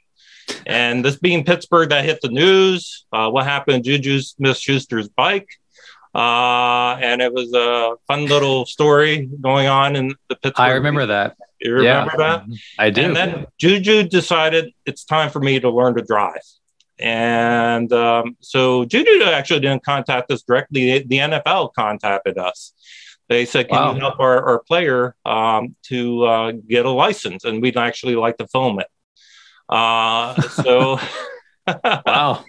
And 0.66 1.04
this 1.04 1.16
being 1.16 1.44
Pittsburgh, 1.44 1.88
that 1.88 2.04
hit 2.04 2.20
the 2.20 2.28
news. 2.28 3.06
Uh, 3.12 3.30
what 3.30 3.46
happened 3.46 3.84
to 3.84 3.90
Juju 3.90 4.20
Smith 4.20 4.58
Schuster's 4.58 5.08
bike? 5.08 5.48
Uh, 6.14 6.96
and 7.00 7.20
it 7.20 7.32
was 7.32 7.52
a 7.54 7.96
fun 8.06 8.26
little 8.26 8.66
story 8.66 9.26
going 9.40 9.66
on 9.66 9.96
in 9.96 10.14
the 10.28 10.36
Pittsburgh. 10.36 10.64
I 10.64 10.70
remember 10.72 11.06
that. 11.06 11.36
You 11.60 11.74
remember 11.74 12.12
yeah, 12.12 12.16
that? 12.18 12.44
I 12.78 12.90
do. 12.90 13.02
And 13.02 13.16
then 13.16 13.46
Juju 13.58 14.04
decided 14.04 14.72
it's 14.86 15.04
time 15.04 15.30
for 15.30 15.40
me 15.40 15.58
to 15.58 15.70
learn 15.70 15.96
to 15.96 16.02
drive. 16.02 16.42
And 17.00 17.92
um, 17.92 18.36
so 18.40 18.84
Juju 18.84 19.24
actually 19.24 19.60
didn't 19.60 19.84
contact 19.84 20.30
us 20.30 20.42
directly. 20.42 21.00
The 21.00 21.18
NFL 21.18 21.74
contacted 21.74 22.38
us. 22.38 22.72
They 23.28 23.46
said, 23.46 23.68
"Can 23.68 23.78
wow. 23.78 23.94
you 23.94 24.00
help 24.00 24.20
our, 24.20 24.44
our 24.44 24.58
player 24.60 25.16
um, 25.24 25.74
to 25.84 26.24
uh, 26.24 26.52
get 26.68 26.84
a 26.84 26.90
license?" 26.90 27.44
And 27.44 27.60
we'd 27.60 27.76
actually 27.76 28.14
like 28.14 28.36
to 28.36 28.46
film 28.46 28.78
it. 28.78 28.86
Uh, 29.68 30.40
so, 30.42 31.00
wow 32.06 32.44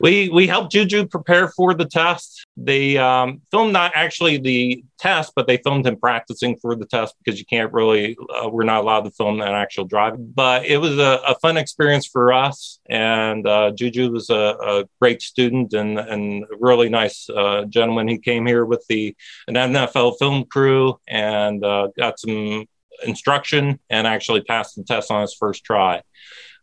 we 0.00 0.28
we 0.28 0.46
helped 0.46 0.72
Juju 0.72 1.06
prepare 1.06 1.48
for 1.48 1.74
the 1.74 1.84
test. 1.84 2.44
They 2.56 2.98
um, 2.98 3.42
filmed 3.50 3.72
not 3.72 3.92
actually 3.94 4.38
the 4.38 4.84
test, 4.98 5.32
but 5.34 5.46
they 5.46 5.56
filmed 5.58 5.86
him 5.86 5.96
practicing 5.96 6.56
for 6.56 6.74
the 6.74 6.86
test 6.86 7.14
because 7.22 7.38
you 7.38 7.46
can't 7.46 7.72
really 7.72 8.16
uh, 8.34 8.48
we're 8.48 8.64
not 8.64 8.82
allowed 8.82 9.04
to 9.04 9.10
film 9.10 9.40
an 9.40 9.48
actual 9.48 9.84
drive. 9.84 10.14
But 10.34 10.66
it 10.66 10.78
was 10.78 10.98
a, 10.98 11.20
a 11.26 11.34
fun 11.40 11.56
experience 11.56 12.06
for 12.06 12.32
us, 12.32 12.80
and 12.88 13.46
uh, 13.46 13.70
Juju 13.72 14.10
was 14.10 14.30
a, 14.30 14.34
a, 14.34 14.84
great 15.00 15.22
student 15.22 15.72
and 15.72 15.98
and 15.98 16.44
a 16.44 16.56
really 16.58 16.88
nice 16.88 17.28
uh, 17.30 17.64
gentleman. 17.64 18.08
He 18.08 18.18
came 18.18 18.46
here 18.46 18.64
with 18.64 18.84
the 18.88 19.16
an 19.48 19.54
NFL 19.54 20.18
film 20.18 20.44
crew 20.44 20.98
and 21.08 21.64
uh, 21.64 21.88
got 21.96 22.18
some 22.18 22.66
instruction 23.04 23.78
and 23.88 24.06
actually 24.06 24.42
passed 24.42 24.76
the 24.76 24.84
test 24.84 25.10
on 25.10 25.22
his 25.22 25.34
first 25.34 25.64
try. 25.64 26.02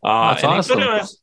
Uh, 0.03 0.33
That's 0.33 0.43
awesome 0.43 0.79
put 0.79 1.17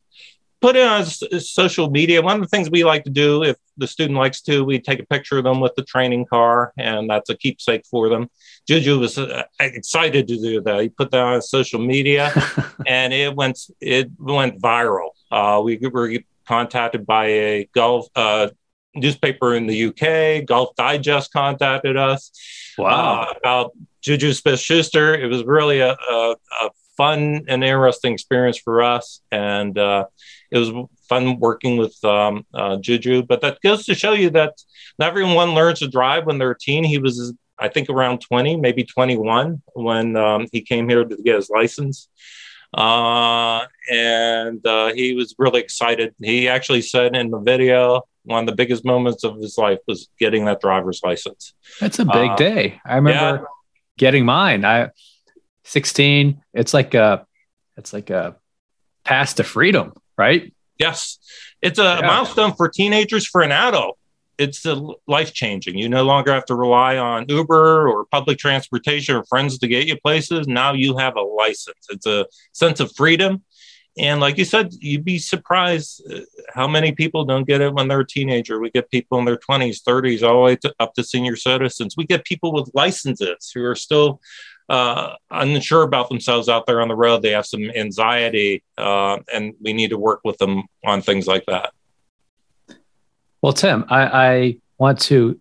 it 0.71 0.87
on 0.87 1.05
social 1.41 1.91
media. 1.91 2.23
One 2.23 2.37
of 2.37 2.43
the 2.43 2.49
things 2.49 2.71
we 2.71 2.85
like 2.85 3.05
to 3.05 3.11
do, 3.11 3.43
if 3.43 3.57
the 3.77 3.87
student 3.87 4.19
likes 4.19 4.41
to, 4.43 4.65
we 4.65 4.81
take 4.81 5.01
a 5.01 5.07
picture 5.07 5.39
of 5.39 5.45
them 5.45 5.61
with 5.61 5.75
the 5.75 5.85
training 5.85 6.27
car, 6.27 6.73
and 6.79 7.09
that's 7.09 7.31
a 7.31 7.37
keepsake 7.37 7.85
for 7.87 8.09
them. 8.09 8.29
Juju 8.67 8.99
was 8.99 9.19
uh, 9.19 9.45
excited 9.61 10.27
to 10.29 10.37
do 10.37 10.61
that. 10.63 10.81
He 10.81 10.89
put 10.89 11.11
that 11.11 11.21
on 11.21 11.43
social 11.43 11.81
media, 11.81 12.33
and 12.87 13.13
it 13.13 13.35
went 13.35 13.59
it 13.81 14.11
went 14.19 14.61
viral. 14.61 15.11
Uh, 15.31 15.61
we 15.65 15.77
were 15.77 16.13
contacted 16.47 17.07
by 17.07 17.27
a 17.27 17.69
golf 17.75 18.09
uh, 18.17 18.49
newspaper 18.95 19.55
in 19.55 19.67
the 19.67 19.87
UK. 19.87 20.47
Golf 20.47 20.75
Digest 20.77 21.33
contacted 21.33 21.97
us. 21.97 22.31
Wow, 22.79 23.23
uh, 23.23 23.35
about 23.37 23.73
Juju 24.01 24.33
Smith 24.33 24.61
Schuster. 24.61 25.15
It 25.15 25.27
was 25.27 25.45
really 25.45 25.81
a, 25.81 25.93
a, 25.93 26.37
a 26.63 26.71
fun 26.97 27.45
and 27.49 27.65
interesting 27.65 28.13
experience 28.13 28.59
for 28.59 28.83
us, 28.83 29.21
and 29.31 29.77
uh, 29.79 30.07
it 30.55 30.59
was 30.59 30.89
fun 31.09 31.41
working 31.41 31.77
with 31.77 32.03
um, 32.05 32.47
uh, 32.55 32.77
Juju. 32.77 33.25
But 33.25 33.41
that 33.41 33.61
goes 33.61 33.85
to 33.87 33.95
show 33.95 34.13
you 34.13 34.31
that 34.31 34.55
not 35.01 35.09
everyone 35.09 35.51
learns 35.51 35.81
to 35.81 35.89
drive 35.89 36.27
when 36.27 36.39
they're 36.39 36.53
a 36.53 36.59
teen. 36.59 36.85
He 36.85 36.99
was, 36.99 37.35
I 37.59 37.67
think, 37.67 37.91
around 37.91 38.21
20, 38.21 38.57
maybe 38.57 38.85
21 38.85 39.61
when 39.75 40.17
um, 40.17 40.47
he 40.53 40.63
came 40.63 40.89
here 40.89 41.05
to 41.05 41.17
get 41.17 41.35
his 41.35 41.51
license. 41.51 42.09
Uh, 42.73 43.67
and 43.91 44.65
uh, 44.65 44.93
he 44.95 45.15
was 45.15 45.35
really 45.39 45.61
excited. 45.61 46.15
He 46.23 46.49
actually 46.49 46.83
said 46.83 47.17
in 47.17 47.31
the 47.31 47.41
video, 47.41 48.03
one 48.23 48.45
of 48.45 48.47
the 48.47 48.55
biggest 48.55 48.85
moments 48.85 49.25
of 49.25 49.37
his 49.39 49.59
life 49.59 49.81
was 49.89 50.09
getting 50.21 50.45
that 50.45 50.61
driver's 50.61 51.01
license. 51.03 51.53
That's 51.81 51.99
a 51.99 52.05
big 52.05 52.31
uh, 52.31 52.37
day. 52.37 52.81
I 52.87 52.95
remember 52.95 53.43
yeah. 53.43 53.49
getting 53.99 54.25
mine. 54.25 54.65
I 54.65 54.91
16. 55.65 56.41
It's 56.53 56.73
like 56.73 56.95
a, 56.95 57.27
it's 57.77 57.93
like 57.93 58.11
a 58.11 58.37
pass 59.05 59.35
to 59.35 59.45
freedom 59.45 59.95
right? 60.17 60.53
Yes. 60.79 61.19
It's 61.63 61.79
a 61.79 61.99
yeah. 62.01 62.07
milestone 62.07 62.55
for 62.55 62.69
teenagers, 62.69 63.27
for 63.27 63.43
an 63.43 63.53
adult. 63.53 63.99
It's 64.37 64.67
life 65.07 65.33
changing. 65.33 65.79
You 65.79 65.89
no 65.89 66.03
longer 66.03 66.33
have 66.33 66.45
to 66.47 66.57
rely 66.57 66.97
on 66.97 67.27
Uber 67.29 67.89
or 67.89 68.05
public 68.07 68.39
transportation 68.39 69.15
or 69.15 69.25
friends 69.25 69.59
to 69.59 69.69
get 69.69 69.87
you 69.87 69.97
places. 70.01 70.49
Now 70.49 70.73
you 70.73 70.99
have 70.99 71.17
a 71.17 71.23
license. 71.23 71.87
It's 71.89 72.07
a 72.07 72.27
sense 72.53 72.81
of 72.81 72.93
freedom. 72.97 73.45
And 73.97 74.21
like 74.21 74.39
you 74.39 74.45
said, 74.45 74.73
you'd 74.81 75.05
be 75.05 75.19
surprised 75.19 76.03
uh, 76.13 76.21
how 76.53 76.67
many 76.67 76.93
people 76.93 77.25
don't 77.25 77.47
get 77.47 77.61
it 77.61 77.73
when 77.73 77.87
they're 77.87 78.01
a 78.01 78.07
teenager. 78.07 78.59
We 78.59 78.71
get 78.71 78.91
people 78.91 79.19
in 79.21 79.25
their 79.25 79.37
20s, 79.37 79.83
30s, 79.83 80.27
all 80.27 80.35
the 80.35 80.41
way 80.41 80.57
to, 80.57 80.75
up 80.81 80.95
to 80.95 81.05
senior 81.05 81.37
citizens. 81.37 81.97
We 81.97 82.05
get 82.05 82.25
people 82.25 82.53
with 82.53 82.71
licenses 82.75 83.53
who 83.55 83.65
are 83.65 83.77
still 83.77 84.21
uh, 84.69 85.15
unsure 85.31 85.83
about 85.83 86.09
themselves 86.09 86.49
out 86.49 86.67
there 86.67 86.81
on 86.81 86.89
the 86.89 86.95
road. 86.95 87.23
They 87.23 87.31
have 87.31 87.47
some 87.47 87.71
anxiety, 87.71 88.63
uh, 88.79 89.19
and 89.33 89.55
we 89.61 89.73
need 89.73 89.91
to 89.91 89.99
work 89.99 90.21
with 90.25 90.39
them 90.39 90.65
on 90.85 91.03
things 91.03 91.27
like 91.27 91.45
that. 91.47 91.73
Well, 93.43 93.53
Tim, 93.53 93.85
I, 93.89 94.07
I 94.07 94.57
want 94.79 95.01
to 95.03 95.41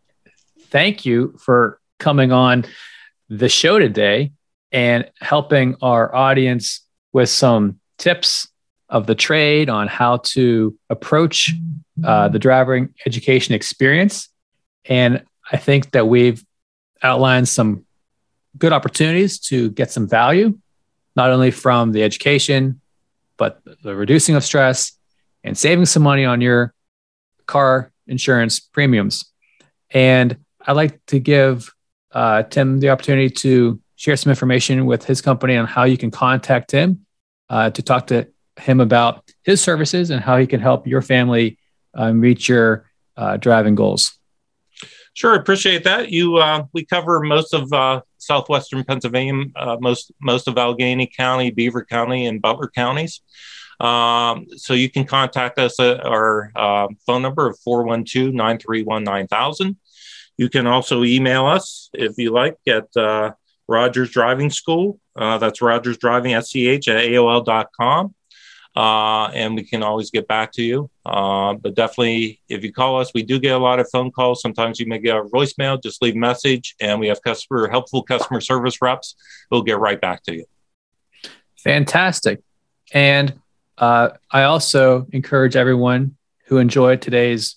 thank 0.69 1.05
you 1.05 1.37
for 1.39 1.79
coming 1.99 2.31
on 2.31 2.65
the 3.29 3.47
show 3.47 3.79
today 3.79 4.33
and 4.71 5.09
helping 5.21 5.75
our 5.81 6.13
audience 6.13 6.81
with 7.13 7.29
some 7.29 7.79
tips 7.97 8.49
of 8.89 9.07
the 9.07 9.15
trade 9.15 9.69
on 9.69 9.87
how 9.87 10.17
to 10.17 10.77
approach 10.89 11.53
uh, 12.03 12.27
the 12.27 12.39
driving 12.39 12.93
education 13.05 13.55
experience. 13.55 14.29
And 14.85 15.23
I 15.51 15.57
think 15.57 15.91
that 15.91 16.07
we've 16.07 16.43
outlined 17.01 17.47
some 17.47 17.85
good 18.57 18.73
opportunities 18.73 19.39
to 19.39 19.69
get 19.71 19.91
some 19.91 20.07
value, 20.07 20.57
not 21.15 21.31
only 21.31 21.51
from 21.51 21.91
the 21.91 22.03
education, 22.03 22.81
but 23.37 23.61
the 23.83 23.95
reducing 23.95 24.35
of 24.35 24.43
stress 24.43 24.97
and 25.43 25.57
saving 25.57 25.85
some 25.85 26.03
money 26.03 26.25
on 26.25 26.41
your 26.41 26.73
car 27.45 27.91
insurance 28.07 28.59
premiums. 28.59 29.25
And 29.89 30.37
I'd 30.65 30.73
like 30.73 31.05
to 31.07 31.19
give 31.19 31.73
uh, 32.11 32.43
Tim 32.43 32.79
the 32.79 32.89
opportunity 32.89 33.29
to 33.29 33.79
share 33.95 34.15
some 34.15 34.29
information 34.29 34.85
with 34.85 35.05
his 35.05 35.21
company 35.21 35.55
on 35.55 35.65
how 35.65 35.83
you 35.83 35.97
can 35.97 36.11
contact 36.11 36.71
him 36.71 37.05
uh, 37.49 37.69
to 37.71 37.81
talk 37.81 38.07
to 38.07 38.27
him 38.59 38.79
about 38.79 39.23
his 39.43 39.61
services 39.61 40.09
and 40.09 40.21
how 40.21 40.37
he 40.37 40.47
can 40.47 40.59
help 40.59 40.87
your 40.87 41.01
family 41.01 41.57
um, 41.93 42.21
reach 42.21 42.47
your 42.47 42.89
uh, 43.17 43.37
driving 43.37 43.75
goals. 43.75 44.17
Sure, 45.13 45.35
appreciate 45.35 45.83
that. 45.83 46.09
You, 46.09 46.37
uh, 46.37 46.65
we 46.73 46.85
cover 46.85 47.19
most 47.19 47.53
of 47.53 47.71
uh, 47.71 48.01
southwestern 48.17 48.83
Pennsylvania, 48.83 49.45
uh, 49.55 49.77
most 49.79 50.11
most 50.19 50.47
of 50.47 50.57
Allegheny 50.57 51.05
County, 51.05 51.51
Beaver 51.51 51.85
County, 51.85 52.25
and 52.25 52.41
Butler 52.41 52.71
counties. 52.73 53.21
Um, 53.79 54.47
so 54.55 54.73
you 54.73 54.89
can 54.89 55.05
contact 55.05 55.59
us 55.59 55.79
at 55.79 56.03
our 56.03 56.51
uh, 56.55 56.87
phone 57.05 57.21
number 57.21 57.47
of 57.47 57.59
412 57.59 58.33
931 58.33 59.03
9000. 59.03 59.77
You 60.37 60.49
can 60.49 60.65
also 60.65 61.03
email 61.03 61.45
us 61.45 61.89
if 61.93 62.17
you 62.17 62.31
like 62.31 62.57
at 62.67 62.95
uh, 62.97 63.33
Rogers 63.67 64.09
Driving 64.09 64.49
School. 64.49 64.99
Uh, 65.15 65.37
that's 65.37 65.61
Rogers 65.61 65.97
Driving 65.97 66.31
SCH 66.41 66.87
at 66.87 67.05
AOL.com 67.05 68.15
uh, 68.75 69.25
and 69.33 69.55
we 69.55 69.63
can 69.63 69.83
always 69.83 70.09
get 70.09 70.27
back 70.27 70.51
to 70.53 70.63
you. 70.63 70.89
Uh, 71.05 71.53
but 71.53 71.75
definitely, 71.75 72.41
if 72.49 72.63
you 72.63 72.73
call 72.73 72.99
us, 72.99 73.11
we 73.13 73.23
do 73.23 73.39
get 73.39 73.55
a 73.55 73.57
lot 73.57 73.79
of 73.79 73.87
phone 73.91 74.11
calls. 74.11 74.41
Sometimes 74.41 74.79
you 74.79 74.87
may 74.87 74.99
get 74.99 75.15
a 75.15 75.23
voicemail. 75.23 75.81
Just 75.81 76.01
leave 76.01 76.15
a 76.15 76.19
message, 76.19 76.75
and 76.79 76.99
we 76.99 77.07
have 77.07 77.21
customer 77.21 77.69
helpful 77.69 78.03
customer 78.03 78.41
service 78.41 78.81
reps. 78.81 79.15
We'll 79.51 79.61
get 79.61 79.79
right 79.79 79.99
back 79.99 80.23
to 80.23 80.35
you. 80.35 80.45
Fantastic, 81.57 82.41
and 82.93 83.39
uh, 83.77 84.09
I 84.31 84.43
also 84.43 85.07
encourage 85.11 85.55
everyone 85.55 86.17
who 86.47 86.57
enjoyed 86.57 87.01
today's 87.01 87.55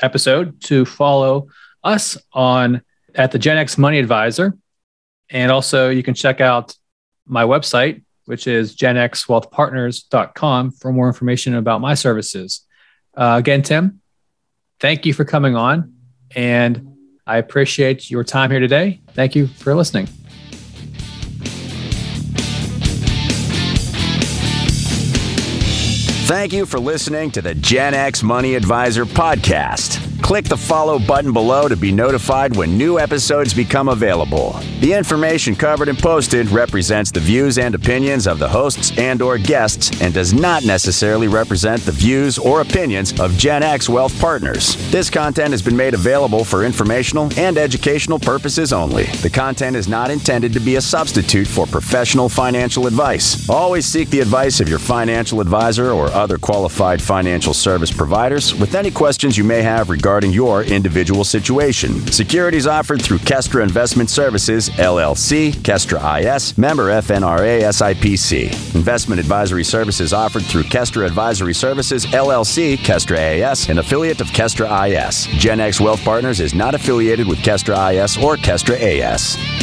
episode 0.00 0.60
to 0.62 0.84
follow 0.84 1.48
us 1.84 2.16
on 2.32 2.82
at 3.14 3.30
the 3.30 3.38
Gen 3.38 3.58
X 3.58 3.78
Money 3.78 3.98
Advisor, 3.98 4.56
and 5.30 5.52
also 5.52 5.88
you 5.88 6.02
can 6.02 6.14
check 6.14 6.40
out 6.40 6.74
my 7.26 7.44
website 7.44 8.02
which 8.32 8.46
is 8.46 8.74
genxwealthpartners.com 8.74 10.70
for 10.70 10.90
more 10.90 11.06
information 11.06 11.54
about 11.54 11.82
my 11.82 11.92
services. 11.92 12.62
Uh, 13.14 13.36
again, 13.38 13.60
Tim, 13.60 14.00
thank 14.80 15.04
you 15.04 15.12
for 15.12 15.26
coming 15.26 15.54
on, 15.54 15.92
and 16.34 16.96
I 17.26 17.36
appreciate 17.36 18.10
your 18.10 18.24
time 18.24 18.50
here 18.50 18.58
today. 18.58 19.02
Thank 19.08 19.34
you 19.34 19.48
for 19.48 19.74
listening. 19.74 20.06
Thank 26.24 26.54
you 26.54 26.64
for 26.64 26.80
listening 26.80 27.32
to 27.32 27.42
the 27.42 27.54
Gen 27.54 27.92
X 27.92 28.22
Money 28.22 28.54
Advisor 28.54 29.04
podcast. 29.04 30.11
Click 30.22 30.44
the 30.44 30.56
follow 30.56 31.00
button 31.00 31.32
below 31.32 31.68
to 31.68 31.76
be 31.76 31.90
notified 31.90 32.54
when 32.54 32.78
new 32.78 32.98
episodes 32.98 33.52
become 33.52 33.88
available. 33.88 34.52
The 34.80 34.92
information 34.92 35.56
covered 35.56 35.88
and 35.88 35.98
posted 35.98 36.48
represents 36.50 37.10
the 37.10 37.20
views 37.20 37.58
and 37.58 37.74
opinions 37.74 38.28
of 38.28 38.38
the 38.38 38.48
hosts 38.48 38.96
and 38.96 39.20
or 39.20 39.36
guests 39.36 40.00
and 40.00 40.14
does 40.14 40.32
not 40.32 40.64
necessarily 40.64 41.26
represent 41.26 41.82
the 41.82 41.92
views 41.92 42.38
or 42.38 42.60
opinions 42.60 43.18
of 43.20 43.36
Gen 43.36 43.64
X 43.64 43.88
Wealth 43.88 44.18
Partners. 44.20 44.76
This 44.92 45.10
content 45.10 45.50
has 45.50 45.60
been 45.60 45.76
made 45.76 45.92
available 45.92 46.44
for 46.44 46.64
informational 46.64 47.28
and 47.36 47.58
educational 47.58 48.20
purposes 48.20 48.72
only. 48.72 49.04
The 49.22 49.30
content 49.30 49.76
is 49.76 49.88
not 49.88 50.10
intended 50.10 50.52
to 50.52 50.60
be 50.60 50.76
a 50.76 50.80
substitute 50.80 51.48
for 51.48 51.66
professional 51.66 52.28
financial 52.28 52.86
advice. 52.86 53.48
Always 53.48 53.86
seek 53.86 54.08
the 54.08 54.20
advice 54.20 54.60
of 54.60 54.68
your 54.68 54.78
financial 54.78 55.40
advisor 55.40 55.90
or 55.90 56.06
other 56.12 56.38
qualified 56.38 57.02
financial 57.02 57.52
service 57.52 57.90
providers 57.90 58.54
with 58.54 58.76
any 58.76 58.90
questions 58.92 59.36
you 59.36 59.44
may 59.44 59.62
have 59.62 59.90
regarding 60.12 60.30
your 60.30 60.62
individual 60.64 61.24
situation. 61.24 62.06
Securities 62.08 62.66
offered 62.66 63.00
through 63.00 63.16
Kestra 63.16 63.62
Investment 63.62 64.10
Services, 64.10 64.68
LLC, 64.68 65.52
Kestra 65.52 66.20
IS, 66.20 66.58
member 66.58 66.90
FINRA 67.00 67.62
SIPC. 67.62 68.74
Investment 68.74 69.18
advisory 69.18 69.64
services 69.64 70.12
offered 70.12 70.42
through 70.42 70.64
Kestra 70.64 71.06
Advisory 71.06 71.54
Services, 71.54 72.04
LLC, 72.04 72.76
Kestra 72.76 73.16
AS, 73.16 73.70
an 73.70 73.78
affiliate 73.78 74.20
of 74.20 74.26
Kestra 74.26 74.68
IS. 74.86 75.28
Gen 75.40 75.60
X 75.60 75.80
Wealth 75.80 76.04
Partners 76.04 76.40
is 76.40 76.52
not 76.52 76.74
affiliated 76.74 77.26
with 77.26 77.38
Kestra 77.38 77.94
IS 77.94 78.18
or 78.18 78.36
Kestra 78.36 78.78
AS. 78.78 79.61